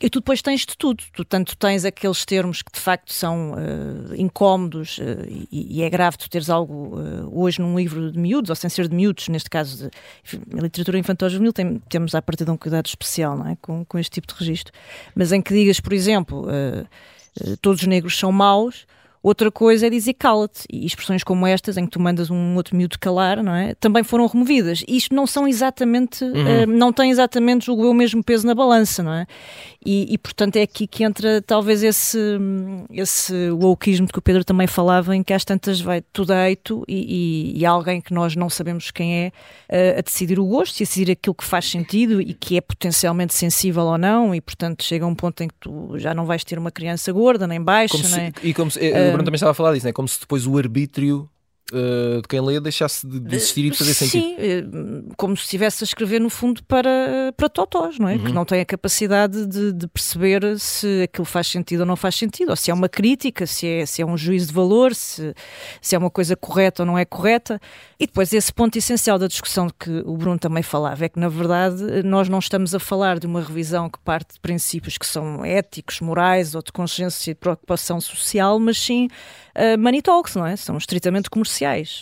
[0.00, 1.02] E tu depois tens de tudo.
[1.12, 5.90] Tu tanto tens aqueles termos que de facto são uh, incómodos uh, e, e, é
[5.90, 9.28] grave tu teres algo uh, hoje num livro de miúdos, ou sem ser de miúdos,
[9.28, 9.90] neste caso de
[10.24, 13.56] enfim, literatura infantil juvenil, tem, temos a partir de um cuidado especial não é?
[13.60, 14.72] com, com este tipo de registro.
[15.14, 16.46] Mas em que digas, por exemplo,
[17.60, 18.86] todos os negros são maus,
[19.22, 20.64] Outra coisa é dizer cala-te.
[20.70, 23.74] E expressões como estas, em que tu mandas um outro miúdo calar, não é?
[23.74, 24.82] Também foram removidas.
[24.86, 26.64] Isto não são exatamente, uhum.
[26.64, 29.26] uh, não tem exatamente, julgo eu, o mesmo peso na balança, não é?
[29.84, 32.18] E, e, portanto é aqui que entra talvez esse,
[32.90, 36.48] esse wokeismo de que o Pedro também falava, em que às tantas vai tudo a
[36.48, 39.32] eito e, e, e alguém que nós não sabemos quem é
[39.70, 42.60] uh, a decidir o gosto e a decidir aquilo que faz sentido e que é
[42.60, 46.44] potencialmente sensível ou não, e portanto chega um ponto em que tu já não vais
[46.44, 48.32] ter uma criança gorda, nem baixa, como nem...
[48.32, 49.92] Se, e como se, uh, Bruno também estava a falar disso, né?
[49.92, 51.28] como se depois o arbítrio
[51.72, 54.22] uh, de quem lê deixasse de, existir e de fazer sentido.
[54.22, 54.64] Sim, eh,
[55.16, 58.14] como se estivesse a escrever no fundo para, para totós, não é?
[58.14, 58.24] Uhum.
[58.24, 62.14] Que não tem a capacidade de, de, perceber se aquilo faz sentido ou não faz
[62.14, 65.34] sentido, ou se é uma crítica, se é, se é um juízo de valor, se,
[65.80, 67.60] se é uma coisa correta ou não é correta.
[67.98, 71.18] E depois esse ponto essencial da discussão de que o Bruno também falava é que,
[71.18, 75.06] na verdade, nós não estamos a falar de uma revisão que parte de princípios que
[75.06, 79.08] são éticos, morais ou de consciência e preocupação social, mas sim
[79.56, 80.56] uh, money talks, não é?
[80.56, 81.57] São estritamente comerciais.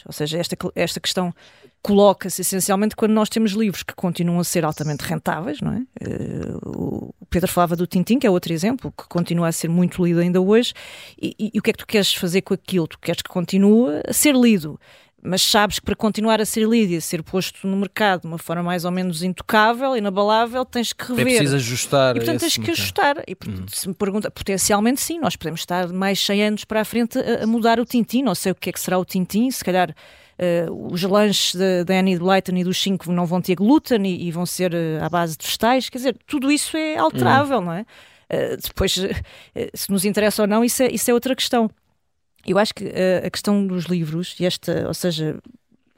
[0.07, 1.35] Ou seja, esta, esta questão
[1.83, 5.79] coloca-se essencialmente quando nós temos livros que continuam a ser altamente rentáveis, não é?
[6.05, 10.05] Uh, o Pedro falava do Tintin, que é outro exemplo, que continua a ser muito
[10.05, 10.75] lido ainda hoje,
[11.21, 12.89] e, e, e o que é que tu queres fazer com aquilo?
[12.89, 14.81] Tu queres que continue a ser lido
[15.27, 18.27] mas sabes que para continuar a ser lido e a ser posto no mercado de
[18.29, 21.27] uma forma mais ou menos intocável, inabalável, tens que rever.
[21.27, 22.17] É preciso ajustar.
[22.17, 22.79] E portanto tens que mercado.
[22.79, 23.25] ajustar.
[23.27, 23.77] E portanto, hum.
[23.77, 27.43] se me pergunta, potencialmente sim, nós podemos estar mais 100 anos para a frente a,
[27.43, 29.95] a mudar o Tintin, não sei o que é que será o Tintin, se calhar.
[30.39, 31.55] Uh, os lanches
[31.87, 35.03] da Annie Blyton e dos 5 não vão ter glúten e, e vão ser uh,
[35.03, 37.65] à base de vegetais, quer dizer, tudo isso é alterável, hum.
[37.65, 37.87] não é?
[38.31, 41.71] Uh, depois, se nos interessa ou não, isso é, isso é outra questão.
[42.47, 45.39] Eu acho que uh, a questão dos livros, e esta, ou seja,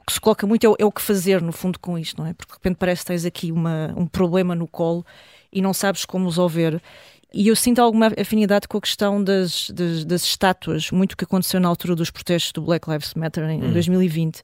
[0.05, 2.27] que se coloca muito é o, é o, que fazer, no fundo, com isto, não
[2.27, 2.33] é?
[2.33, 5.05] Porque de repente parece que tens aqui uma, um problema no colo
[5.53, 6.81] e não sabes como resolver.
[7.31, 11.59] E eu sinto alguma afinidade com a questão das, das, das, estátuas, muito que aconteceu
[11.59, 13.71] na altura dos protestos do Black Lives Matter em hum.
[13.71, 14.41] 2020.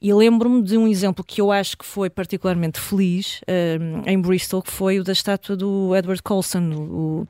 [0.00, 4.18] E lembro-me de um exemplo que eu acho que foi particularmente feliz um, eh, em
[4.18, 7.28] Bristol, que foi o da estátua do Edward Colson, o,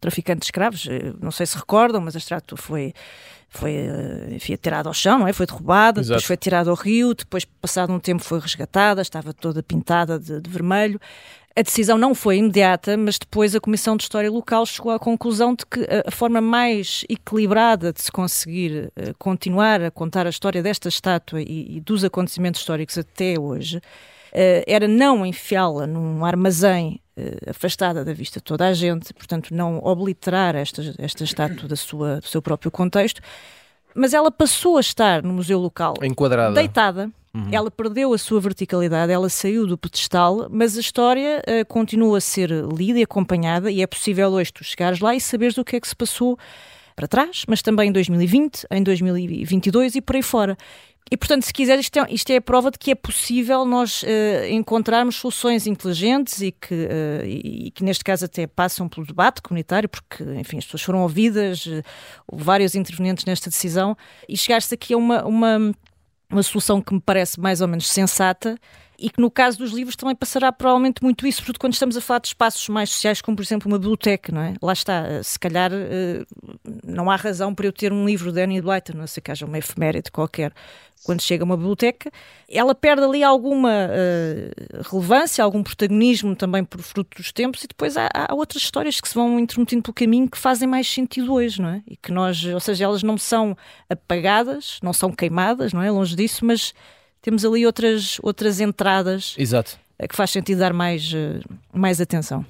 [0.00, 0.86] traficante de escravos.
[0.88, 2.94] Eh, não sei se recordam, mas a estátua foi
[3.48, 5.32] foi eh, enfim, atirada ao chão, não é?
[5.32, 6.08] foi derrubada, Exato.
[6.08, 10.40] depois foi tirada ao rio, depois, passado um tempo, foi resgatada, estava toda pintada de,
[10.40, 11.00] de, vermelho.
[11.54, 15.54] A decisão não foi imediata, mas depois a Comissão de História Local chegou à conclusão
[15.54, 20.62] de que a, forma mais equilibrada de se conseguir uh, continuar a contar a história
[20.62, 23.82] desta estátua e, e dos acontecimentos históricos até hoje uh,
[24.66, 27.00] era não enfiá-la num armazém
[27.48, 32.20] afastada da vista de toda a gente, portanto não obliterar esta, esta estátua da sua,
[32.20, 33.20] do seu próprio contexto,
[33.94, 37.10] mas ela passou a estar no museu local enquadrada, deitada.
[37.34, 37.48] Uhum.
[37.52, 42.20] Ela perdeu a sua verticalidade, ela saiu do pedestal, mas a história uh, continua a
[42.20, 45.76] ser lida e acompanhada, e é possível hoje tu chegares lá e saberes o que
[45.76, 46.38] é que se passou
[46.94, 50.56] para trás, mas também em 2020, em 2022 e por aí fora.
[51.10, 54.02] E, portanto, se quiser, isto é, isto é a prova de que é possível nós
[54.02, 54.06] uh,
[54.50, 59.40] encontrarmos soluções inteligentes e que, uh, e, e, que, neste caso, até passam pelo debate
[59.40, 61.82] comunitário, porque, enfim, as pessoas foram ouvidas, uh,
[62.32, 63.96] vários intervenientes nesta decisão,
[64.28, 65.72] e chegar-se aqui a uma, uma,
[66.28, 68.58] uma solução que me parece mais ou menos sensata
[68.98, 72.00] e que no caso dos livros também passará provavelmente muito isso, porque quando estamos a
[72.00, 74.54] falar de espaços mais sociais, como por exemplo uma biblioteca, não é?
[74.60, 75.70] Lá está, se calhar
[76.84, 79.46] não há razão para eu ter um livro de Annie Blyton, não sei que haja
[79.46, 80.52] uma efeméride qualquer
[81.06, 82.10] quando chega a uma biblioteca,
[82.48, 87.96] ela perde ali alguma uh, relevância, algum protagonismo também por fruto dos tempos, e depois
[87.96, 91.62] há, há, outras histórias que se vão intermitindo pelo caminho que fazem mais sentido hoje,
[91.62, 91.82] não é?
[91.86, 93.56] E que nós, ou seja, elas não são
[93.88, 95.90] apagadas, não são queimadas, não é?
[95.92, 96.74] Longe disso, mas
[97.26, 99.34] temos ali outras, outras entradas.
[99.36, 101.40] Exato que faz sentido dar mais, eh,
[101.72, 102.44] mais atenção.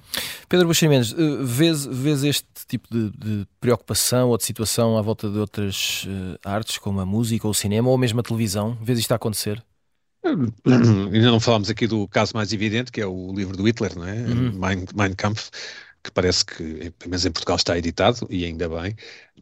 [0.48, 5.00] Pedro Buxa Mendes, eh, vês, vês este tipo de, de, preocupação ou de situação à
[5.00, 6.08] volta de outras
[6.44, 8.76] artes, como a música ou o cinema, ou mesmo a televisão?
[8.82, 9.62] Vês isto a acontecer?
[10.26, 14.08] Ainda não falámos aqui do caso mais evidente, que é o livro do Hitler, não
[14.08, 14.14] é?
[14.14, 14.58] Uhum.
[14.58, 15.50] Mein, mein Kampf,
[16.02, 18.96] que parece que, pelo menos em Portugal, está editado, e ainda bem,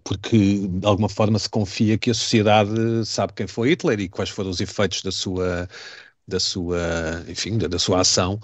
[0.05, 2.71] porque de alguma forma se confia que a sociedade
[3.07, 5.69] sabe quem foi Hitler e quais foram os efeitos da sua
[6.27, 8.40] da sua, enfim, da, da sua ação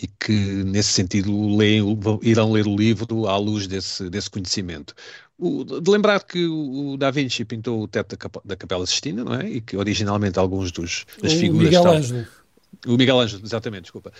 [0.00, 1.82] e que nesse sentido leem,
[2.22, 4.94] irão ler o livro à luz desse, desse conhecimento.
[5.38, 9.34] O, de lembrar que o Da Vinci pintou o teto da, da Capela Sistina, não
[9.34, 9.48] é?
[9.48, 11.98] E que originalmente alguns dos, das o figuras Miguel estavam...
[11.98, 12.26] Ângelo.
[12.86, 14.12] O Miguel Ângelo, exatamente, desculpa.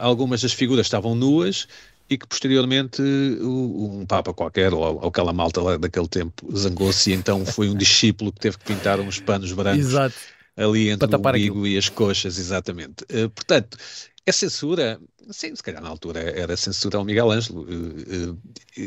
[0.00, 1.68] Algumas das figuras estavam nuas
[2.12, 3.02] e que posteriormente
[3.40, 8.40] um Papa qualquer, ou, aquela malta daquele tempo, zangou-se e então foi um discípulo que
[8.40, 10.14] teve que pintar uns panos brancos Exato
[10.56, 13.04] ali entre o umbigo e as coxas, exatamente.
[13.04, 13.76] Uh, portanto,
[14.24, 15.00] É censura?
[15.30, 17.66] Sim, se calhar na altura era censura ao Miguel Ângelo.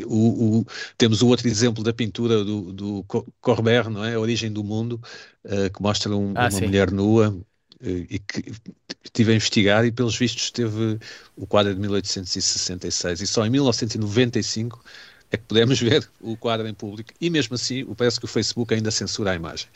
[0.06, 0.66] O, o,
[0.98, 3.06] temos o outro exemplo da pintura do, do
[3.42, 4.16] Corbert, não é?
[4.16, 5.02] A Origem do Mundo,
[5.74, 6.66] que mostra um, ah, uma sim.
[6.66, 7.36] mulher nua
[7.90, 8.52] e que
[9.04, 11.00] estive a investigar e pelos vistos teve
[11.36, 14.84] o quadro de 1866 e só em 1995
[15.32, 18.74] é que podemos ver o quadro em público e mesmo assim parece que o Facebook
[18.74, 19.68] ainda censura a imagem.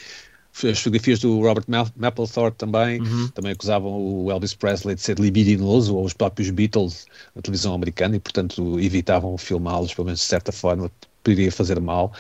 [0.52, 3.30] As fotografias do Robert Mapplethorpe também, uhum.
[3.30, 8.17] também acusavam o Elvis Presley de ser libidinoso, ou os próprios Beatles na televisão americana,
[8.17, 10.91] e portanto evitavam filmá-los, pelo menos de certa forma,
[11.24, 12.12] poderia fazer mal.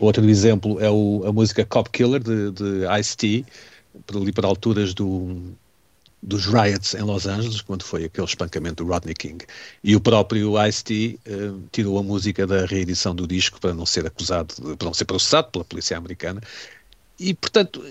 [0.00, 3.46] Outro exemplo é o, a música Cop Killer de, de Ice-T,
[4.14, 5.54] ali para alturas do,
[6.22, 9.44] dos riots em Los Angeles, quando foi aquele espancamento do Rodney King.
[9.82, 14.06] E o próprio Ice-T uh, tirou a música da reedição do disco para não ser
[14.06, 16.40] acusado, para não ser processado pela polícia americana.
[17.18, 17.84] E, portanto,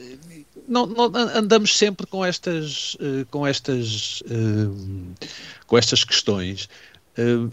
[0.68, 5.14] não, não, andamos sempre com estas, uh, com estas, uh,
[5.68, 6.70] com estas questões.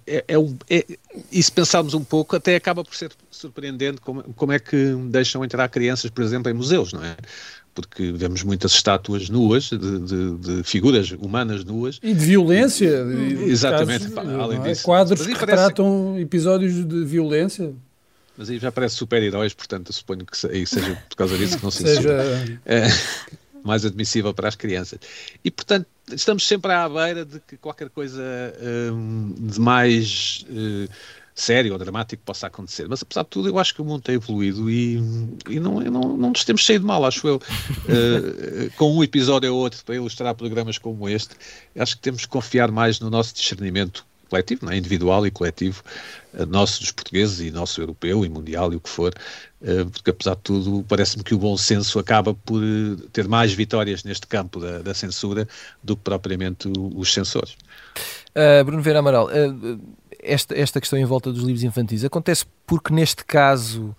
[0.07, 0.37] É, é,
[0.71, 0.87] é,
[1.33, 5.45] e se pensarmos um pouco, até acaba por ser surpreendente como, como é que deixam
[5.45, 7.17] entrar crianças, por exemplo, em museus, não é?
[7.79, 12.01] Porque vemos muitas estátuas nuas, de, de, de figuras humanas nuas.
[12.03, 13.07] E de violência.
[13.47, 14.63] Exatamente, casos, além é?
[14.63, 14.83] disso.
[14.83, 15.47] Quadros que parece...
[15.47, 17.73] retratam episódios de violência.
[18.37, 21.63] Mas aí já parece super-heróis, portanto, eu suponho que aí seja por causa disso que
[21.63, 22.11] não se seja
[22.67, 22.89] é,
[23.63, 24.99] mais admissível para as crianças.
[25.45, 28.23] E, portanto, estamos sempre à beira de que qualquer coisa
[28.93, 30.45] hum, de mais.
[30.51, 30.89] Uh,
[31.39, 32.87] sério ou dramático possa acontecer.
[32.89, 34.97] Mas apesar de tudo, eu acho que o mundo tem evoluído e,
[35.49, 37.37] e não, não, não nos temos cheio de mal, acho eu.
[37.37, 41.35] Uh, com um episódio ou outro para ilustrar programas como este,
[41.79, 44.77] acho que temos que confiar mais no nosso discernimento coletivo, não é?
[44.77, 45.83] individual e coletivo,
[46.35, 49.15] uh, nosso dos portugueses e nosso europeu e mundial e o que for,
[49.63, 52.61] uh, porque apesar de tudo, parece-me que o bom senso acaba por
[53.13, 55.47] ter mais vitórias neste campo da, da censura
[55.83, 57.57] do que propriamente os censores.
[58.65, 59.29] Bruno Vera Amaral,
[60.23, 63.95] esta, esta questão em volta dos livros infantis acontece porque, neste caso,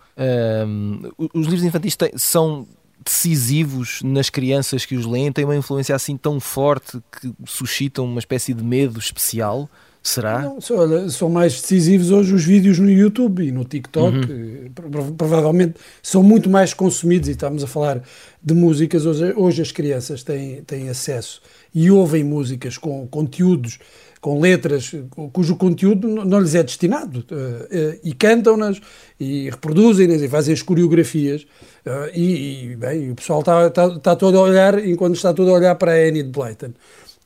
[0.68, 2.68] um, os livros infantis têm, são
[3.04, 8.20] decisivos nas crianças que os leem, têm uma influência assim tão forte que suscitam uma
[8.20, 9.70] espécie de medo especial.
[10.02, 10.40] Será?
[10.40, 14.18] Não, olha, são mais decisivos hoje os vídeos no YouTube e no TikTok.
[14.18, 14.72] Uhum.
[15.18, 18.02] Provavelmente são muito mais consumidos e estamos a falar
[18.42, 19.06] de músicas.
[19.06, 21.42] Hoje, hoje as crianças têm, têm acesso
[21.76, 23.78] e ouvem músicas com conteúdos
[24.22, 24.94] com letras
[25.32, 28.82] cujo conteúdo não lhes é destinado eh, eh, e cantam-nas
[29.20, 31.46] e reproduzem-nas e fazem as coreografias
[31.86, 35.50] eh, e, e bem, o pessoal está, está, está todo a olhar enquanto está todo
[35.52, 36.74] a olhar para a Annie de Blyton.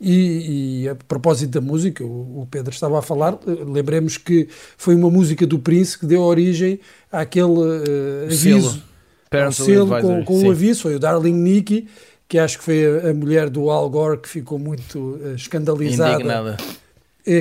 [0.01, 4.95] E, e, a propósito da música, o, o, Pedro estava a falar, lembremos que foi
[4.95, 6.79] uma música do Prince que deu origem
[7.10, 8.84] àquele uh, aviso,
[9.32, 11.88] selo, selo com, com um aviso, foi o Darling Nikki,
[12.27, 16.15] que acho que foi a, a, mulher do Al Gore que ficou muito uh, escandalizada.
[16.15, 16.58] Indignada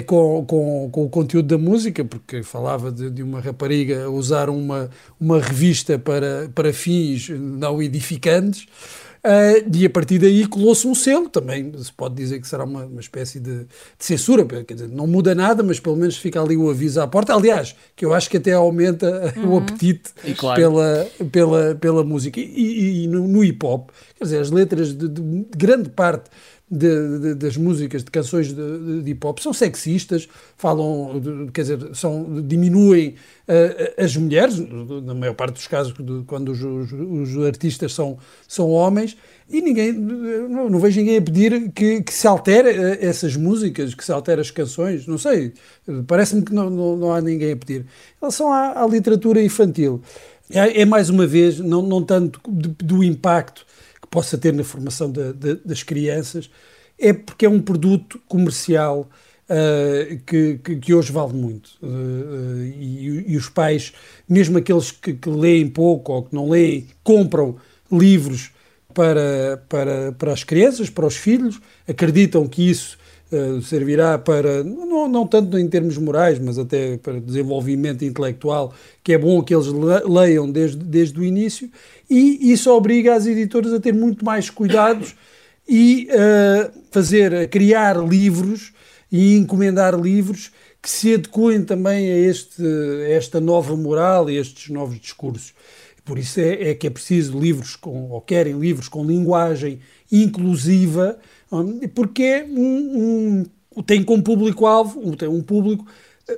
[0.06, 4.88] com, com, com o conteúdo da música, porque falava de, de uma rapariga usar uma,
[5.18, 8.62] uma revista para, para fins não edificantes,
[9.24, 12.86] uh, e a partir daí colou-se um selo, também se pode dizer que será uma,
[12.86, 13.66] uma espécie de, de,
[13.98, 17.34] censura, quer dizer, não muda nada, mas pelo menos fica ali o aviso à porta,
[17.34, 19.54] aliás, que eu acho que até aumenta uhum.
[19.54, 20.60] o apetite claro.
[20.60, 22.38] pela, pela, pela música.
[22.38, 26.30] E, e, e no, no hip-hop, quer dizer, as letras de, de grande parte
[26.72, 31.20] de, de, das músicas, de canções de, de hip hop, são sexistas, falam,
[31.52, 33.10] quer dizer, são, diminuem
[33.46, 34.58] uh, as mulheres,
[35.04, 35.94] na maior parte dos casos,
[36.26, 38.16] quando os, os, os, artistas são,
[38.48, 39.18] são homens,
[39.50, 43.94] e ninguém, não, não vejo ninguém a pedir que, que, se altere eh, essas músicas,
[43.94, 45.52] que se altere as canções, não sei,
[46.06, 47.82] parece-me que não, não, não, há ninguém a pedir.
[47.82, 47.86] Em
[48.18, 50.00] relação à, à literatura infantil,
[50.50, 53.66] é, é, mais uma vez, não, não tanto do impacto
[54.12, 55.10] possa ter na formação
[55.64, 56.50] das crianças,
[56.98, 59.08] é porque é um produto comercial
[59.48, 61.70] uh, que, que, que, hoje vale muito.
[61.82, 63.94] Uh, e, e, os pais,
[64.28, 67.56] mesmo aqueles que, que, leem pouco ou que não leem, compram
[67.90, 68.50] livros
[68.92, 72.98] para, para, para as crianças, para os filhos, acreditam que isso
[73.62, 79.18] servirá para, não, não tanto em termos morais, mas até para desenvolvimento intelectual, que é
[79.18, 79.66] bom que eles
[80.06, 81.70] leiam desde, desde o início,
[82.08, 85.14] e isso obriga as editoras a ter muito mais cuidados
[85.68, 88.72] e uh, fazer, criar livros
[89.10, 90.50] e encomendar livros
[90.82, 95.54] que se adequem também a, este, a esta nova moral e estes novos discursos.
[96.04, 99.78] Por isso é, é, que é preciso livros com, ou querem livros com linguagem
[100.10, 101.16] inclusiva,
[101.94, 103.44] porque é um,
[103.76, 105.86] um tem como público-alvo, tem um público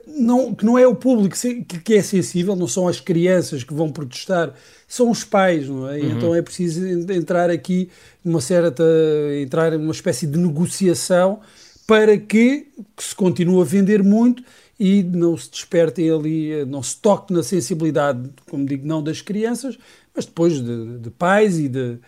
[0.06, 1.36] não, que não é o público
[1.84, 4.54] que é sensível, não são as crianças que vão protestar,
[4.88, 5.98] são os pais, não é?
[5.98, 6.10] Uhum.
[6.10, 7.90] Então é preciso entrar aqui
[8.24, 8.84] numa certa,
[9.40, 11.40] entrar numa espécie de negociação
[11.86, 14.42] para que, que se continue a vender muito
[14.80, 19.78] e não se despertem ali, não se toque na sensibilidade, como digo, não das crianças,
[20.14, 21.98] mas depois de, de pais e de,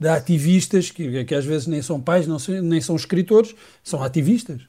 [0.00, 4.62] de ativistas, que, que, às vezes nem são pais, não, nem são escritores, são ativistas.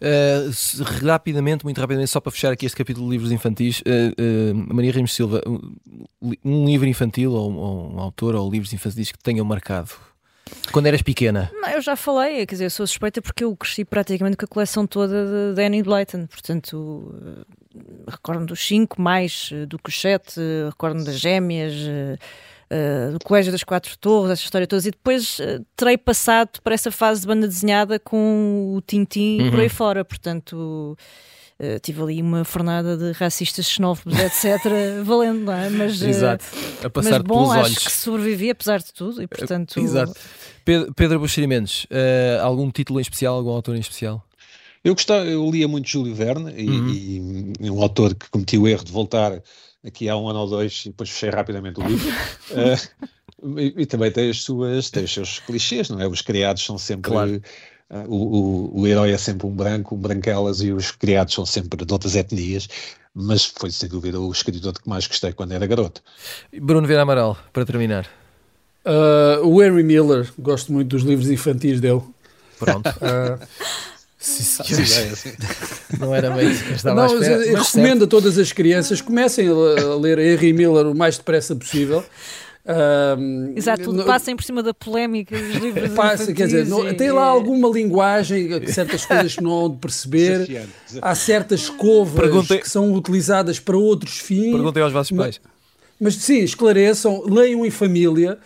[0.00, 4.74] Uh, rapidamente, muito rapidamente, só para fechar aqui este capítulo de livros infantis, uh, uh,
[4.74, 9.18] Maria Ramos Silva, um, um, livro infantil ou, ou um autor ou livros infantis que
[9.18, 9.90] tenham marcado
[10.70, 11.50] quando eras pequena?
[11.54, 14.48] Não, eu já falei, quer dizer, eu sou suspeita porque eu cresci praticamente com a
[14.48, 17.14] coleção toda de Danny Blyton, portanto,
[18.06, 21.72] recordo dos cinco, mais do que os sete, recordo das gêmeas.
[22.68, 26.72] Uh, do Colégio das Quatro Torres, essa história toda, e depois uh, terei passado por
[26.72, 29.50] essa fase de banda desenhada com o Tintim uhum.
[29.50, 30.96] por aí fora, portanto.
[31.58, 34.60] Uh, tive ali uma fornada de racistas xenófobos, etc.,
[35.02, 35.70] valendo, não é?
[35.70, 36.44] Mas, Exato,
[36.84, 39.80] a passar mas bom, pelos acho que sobrevivi apesar de tudo e, portanto...
[39.80, 40.12] Exato.
[40.66, 41.86] Pedro, Pedro Buxeri Mendes,
[42.42, 44.22] algum título em especial, algum autor em especial?
[44.86, 47.52] Eu, gostava, eu lia muito Júlio Verne e, uhum.
[47.58, 49.42] e, um autor que cometeu o erro de voltar
[49.86, 52.08] aqui há um ano ou dois e depois fechei rapidamente o livro.
[52.08, 56.08] uh, e, e, também tem as suas, tem os seus clichês, não é?
[56.08, 57.10] Os criados são sempre.
[57.10, 57.42] Claro.
[57.88, 61.46] Uh, o, o, o, herói é sempre um branco, um branquelas, e os criados são
[61.46, 62.68] sempre de outras etnias,
[63.14, 66.02] mas foi sem dúvida o escritor que mais gostei quando era garoto.
[66.60, 68.06] Bruno Vera Amaral, para terminar.
[68.84, 72.02] Uh, o Henry Miller, gosto muito dos livros infantis dele.
[72.58, 72.90] Pronto.
[74.66, 75.32] Sim, sim,
[76.00, 77.40] Não era bem isso que eu estava não, a esperar.
[77.42, 78.04] Eu recomendo certo.
[78.04, 82.04] a todas as crianças comecem a ler Henry Miller o mais depressa possível.
[82.68, 87.24] Um, Exato, passem por cima da polémica dos livros passa, quer dizer, não, tem lá
[87.24, 90.66] alguma linguagem, certas coisas que não hão de perceber.
[91.00, 92.58] Há certas Perguntei...
[92.58, 94.50] que são utilizadas para outros fins.
[94.50, 95.40] Perguntei aos vossos pais.
[96.00, 98.36] Mas, mas sim, esclareçam, leiam em família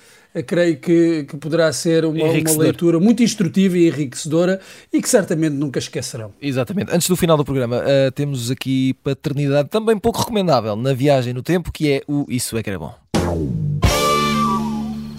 [0.46, 4.60] creio que, que poderá ser uma, uma, leitura muito instrutiva e enriquecedora
[4.92, 6.32] e que certamente nunca esquecerão.
[6.40, 6.92] Exatamente.
[6.92, 11.42] Antes do final do programa, uh, temos aqui paternidade também pouco recomendável na viagem no
[11.42, 12.94] tempo, que é o Isso é que era bom.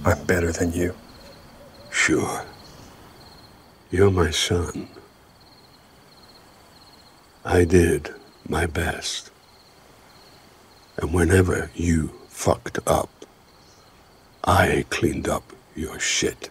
[0.03, 0.93] I'm better than you.
[1.91, 2.43] Sure.
[3.91, 4.88] You're my son.
[7.43, 8.09] I did
[8.47, 9.30] my best.
[10.97, 13.09] And whenever you fucked up,
[14.44, 15.44] I cleaned up
[15.76, 16.50] your shit.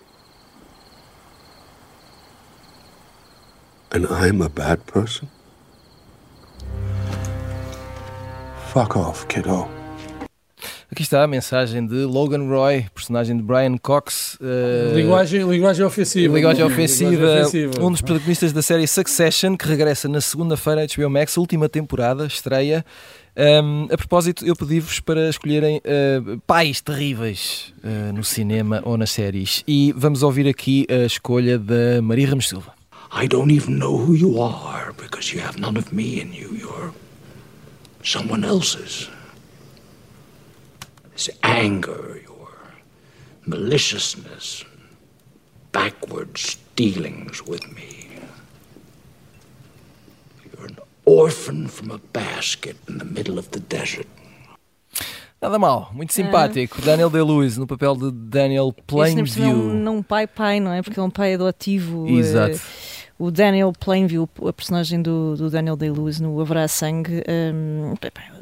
[3.90, 5.28] And I'm a bad person?
[8.68, 9.68] Fuck off, kiddo.
[10.90, 14.36] Aqui está a mensagem de Logan Roy, personagem de Brian Cox.
[14.40, 16.34] Uh, linguagem, linguagem ofensiva.
[16.34, 17.84] Linguagem ofensiva, linguagem ofensiva.
[17.84, 22.84] Um dos protagonistas da série Succession, que regressa na segunda-feira HBO Max, última temporada, estreia.
[23.36, 29.12] Um, a propósito, eu pedi-vos para escolherem uh, pais terríveis uh, no cinema ou nas
[29.12, 29.62] séries.
[29.68, 32.72] E vamos ouvir aqui a escolha da Maria Ramos Silva.
[33.12, 36.52] I don't even know who you are because you have none of me in you.
[36.52, 36.92] You're
[38.02, 39.08] someone else's.
[41.20, 42.48] It's anger, your
[43.44, 44.64] maliciousness,
[45.70, 48.06] backwards dealings with me.
[51.04, 54.06] orphan from a basket in the middle of the desert.
[55.42, 56.80] Nada mal, muito simpático.
[56.80, 56.84] É.
[56.86, 59.44] Daniel Day-Lewis no papel de Daniel Plainview.
[59.44, 60.80] É um, não um pai-pai, não é?
[60.80, 62.08] Porque é um pai adotivo.
[62.08, 62.56] Exato.
[62.56, 62.60] Uh,
[63.20, 67.22] o Daniel Plainview, a personagem do, do Daniel Day-Lewis no Haverá Sangue,
[67.54, 67.94] um,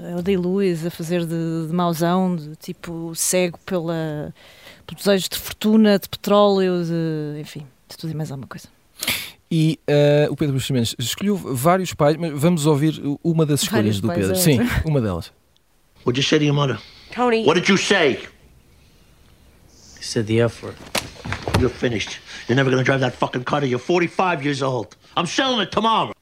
[0.05, 4.33] é o Day-Lewis a fazer de, de mauzão, de tipo cego pela,
[4.87, 8.69] pelo desejo de fortuna, de petróleo, de, enfim, de tudo e mais alguma coisa.
[9.51, 14.09] E uh, o Pedro Buxamentos escolheu vários pais, mas vamos ouvir uma das escolhas do
[14.09, 14.31] Pedro.
[14.31, 14.35] É.
[14.37, 15.33] Sim, uma delas.
[16.07, 16.79] What did you say to your mother?
[17.13, 17.45] Tony.
[17.45, 18.21] What did you say?
[19.99, 20.77] I said the F word.
[21.59, 22.21] You're finished.
[22.47, 24.97] You're never going to drive that fucking car you're 45 years old.
[25.17, 26.13] I'm selling it tomorrow.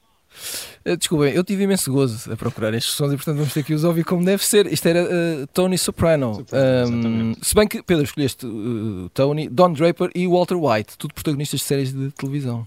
[0.85, 3.73] Uh, desculpem, eu tive imenso gozo a procurar estes sons e portanto vamos ter que
[3.73, 4.71] os ouvir como deve ser.
[4.71, 6.45] Isto era uh, Tony Soprano.
[6.51, 11.59] um, se bem que, Pedro, escolheste uh, Tony, Don Draper e Walter White, tudo protagonistas
[11.59, 12.65] de séries de televisão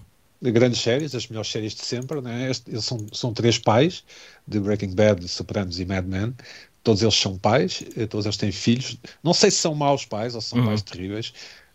[0.49, 2.19] grandes séries, as melhores séries de sempre.
[2.21, 2.51] Né?
[2.67, 4.03] Eles são, são três pais
[4.47, 6.33] de Breaking Bad, Sopranos e Mad Men.
[6.83, 8.97] Todos eles são pais, eh, todos eles têm filhos.
[9.23, 10.65] Não sei se são maus pais ou se são uhum.
[10.65, 11.33] pais terríveis,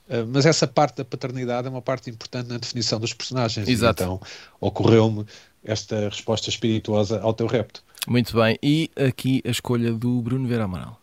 [0.09, 3.69] uh, mas essa parte da paternidade é uma parte importante na definição dos personagens.
[3.69, 4.03] Exato.
[4.03, 4.21] Então
[4.61, 5.25] ocorreu-me
[5.65, 7.85] esta resposta espirituosa ao teu repto.
[8.07, 8.59] Muito bem.
[8.63, 11.01] E aqui a escolha do Bruno Vera Amaral.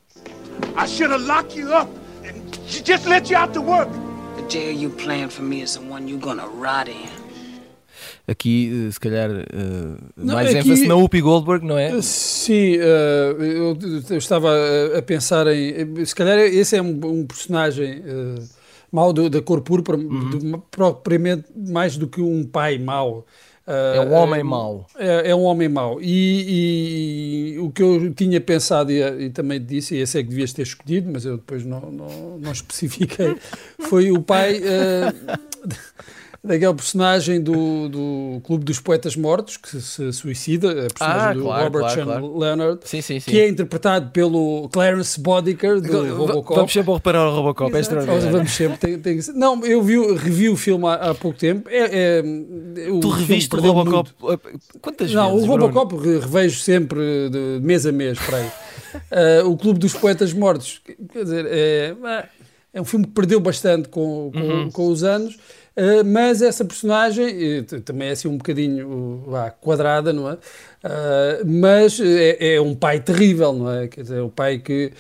[0.76, 1.90] I should have locked you up
[2.26, 2.42] and
[2.86, 3.90] just let you out to work.
[4.36, 7.23] The jail you planned for me is the one you're gonna rot in.
[8.26, 12.02] Aqui, eh, se calhar, uh, não, mais aqui, ênfase na Whoopi Goldberg, não é?
[12.02, 13.78] Sim, uh, eu,
[14.18, 14.50] estava
[14.98, 16.06] a, pensar em.
[16.06, 18.42] Se calhar esse é um, um personagem uh,
[18.90, 20.62] mau da cor púrpura, uhum.
[20.72, 23.26] propriamente mais do que um pai mau.
[23.68, 24.88] é um homem mau.
[24.98, 26.02] É, é, um homem mau.
[26.02, 30.30] E, e, o que eu tinha pensado, e, e, também disse, e esse é que
[30.30, 33.36] devias ter escolhido, mas eu depois não, não, não especifiquei,
[33.90, 34.60] foi o pai.
[34.60, 35.74] Uh,
[36.44, 41.42] daquele personagem do, do Clube dos Poetas Mortos que se suicida, a personagem ah, do
[41.44, 42.38] claro, Robert claro, Sean claro.
[42.38, 43.32] Leonard, sim, sim, sim.
[43.32, 46.56] que é interpretado pelo Clarence Bodicker do Robocop.
[46.56, 48.30] Vamos sempre reparar o Robocop, é extraordinário.
[48.30, 49.20] Vamos sempre, tem, tem...
[49.34, 51.70] Não, eu vi, revi o filme há, há pouco tempo.
[51.70, 54.60] É, é, o tu reviste o Robocop muito.
[54.82, 55.48] quantas Não, vezes?
[55.48, 56.20] Não, o Robocop Bruno?
[56.20, 58.52] revejo sempre de mês a mês, para aí.
[59.44, 60.82] uh, o Clube dos Poetas Mortos,
[61.14, 61.96] quer dizer, é,
[62.74, 64.72] é um filme que perdeu bastante com, com, uhum.
[64.72, 65.38] com os anos.
[65.76, 70.34] Uh, mas essa personagem uh, também é assim um bocadinho uh, quadrada, não é?
[70.34, 70.38] Uh,
[71.46, 73.88] mas é, é, um pai terrível, não é?
[73.88, 74.92] Quer dizer, é o pai que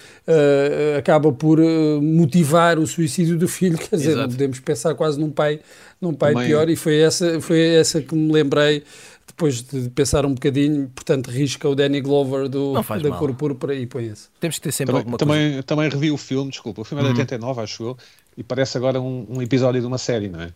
[0.97, 1.59] acaba por
[2.01, 5.59] motivar o suicídio do filho, quer dizer, não podemos pensar quase num pai,
[6.01, 8.83] num pai pior, e foi essa, foi essa que me lembrei
[9.27, 13.19] depois de pensar um bocadinho, portanto, risca o Danny Glover do, da mal.
[13.19, 14.27] cor púrpura e põe esse.
[14.39, 15.63] Temos que ter sempre também, alguma também, coisa.
[15.63, 17.63] Também revi o filme, desculpa, o filme é de 89, uhum.
[17.63, 17.97] acho eu,
[18.37, 20.49] e parece agora um, um, episódio de uma série, não é?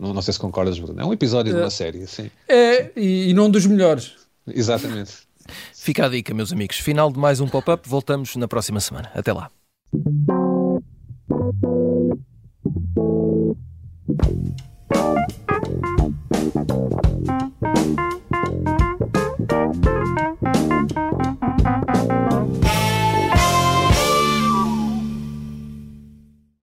[0.00, 1.00] Não, não sei se concordas, Bruno.
[1.00, 1.54] É um episódio é.
[1.54, 2.30] de uma eh, série, sim.
[2.48, 2.90] É, sim.
[2.96, 4.14] E, e não dos melhores.
[4.46, 5.28] Exatamente.
[5.74, 6.78] Fica a dica, meus amigos.
[6.78, 7.88] Final de mais um pop-up.
[7.88, 9.10] Voltamos na próxima semana.
[9.14, 9.50] Até lá.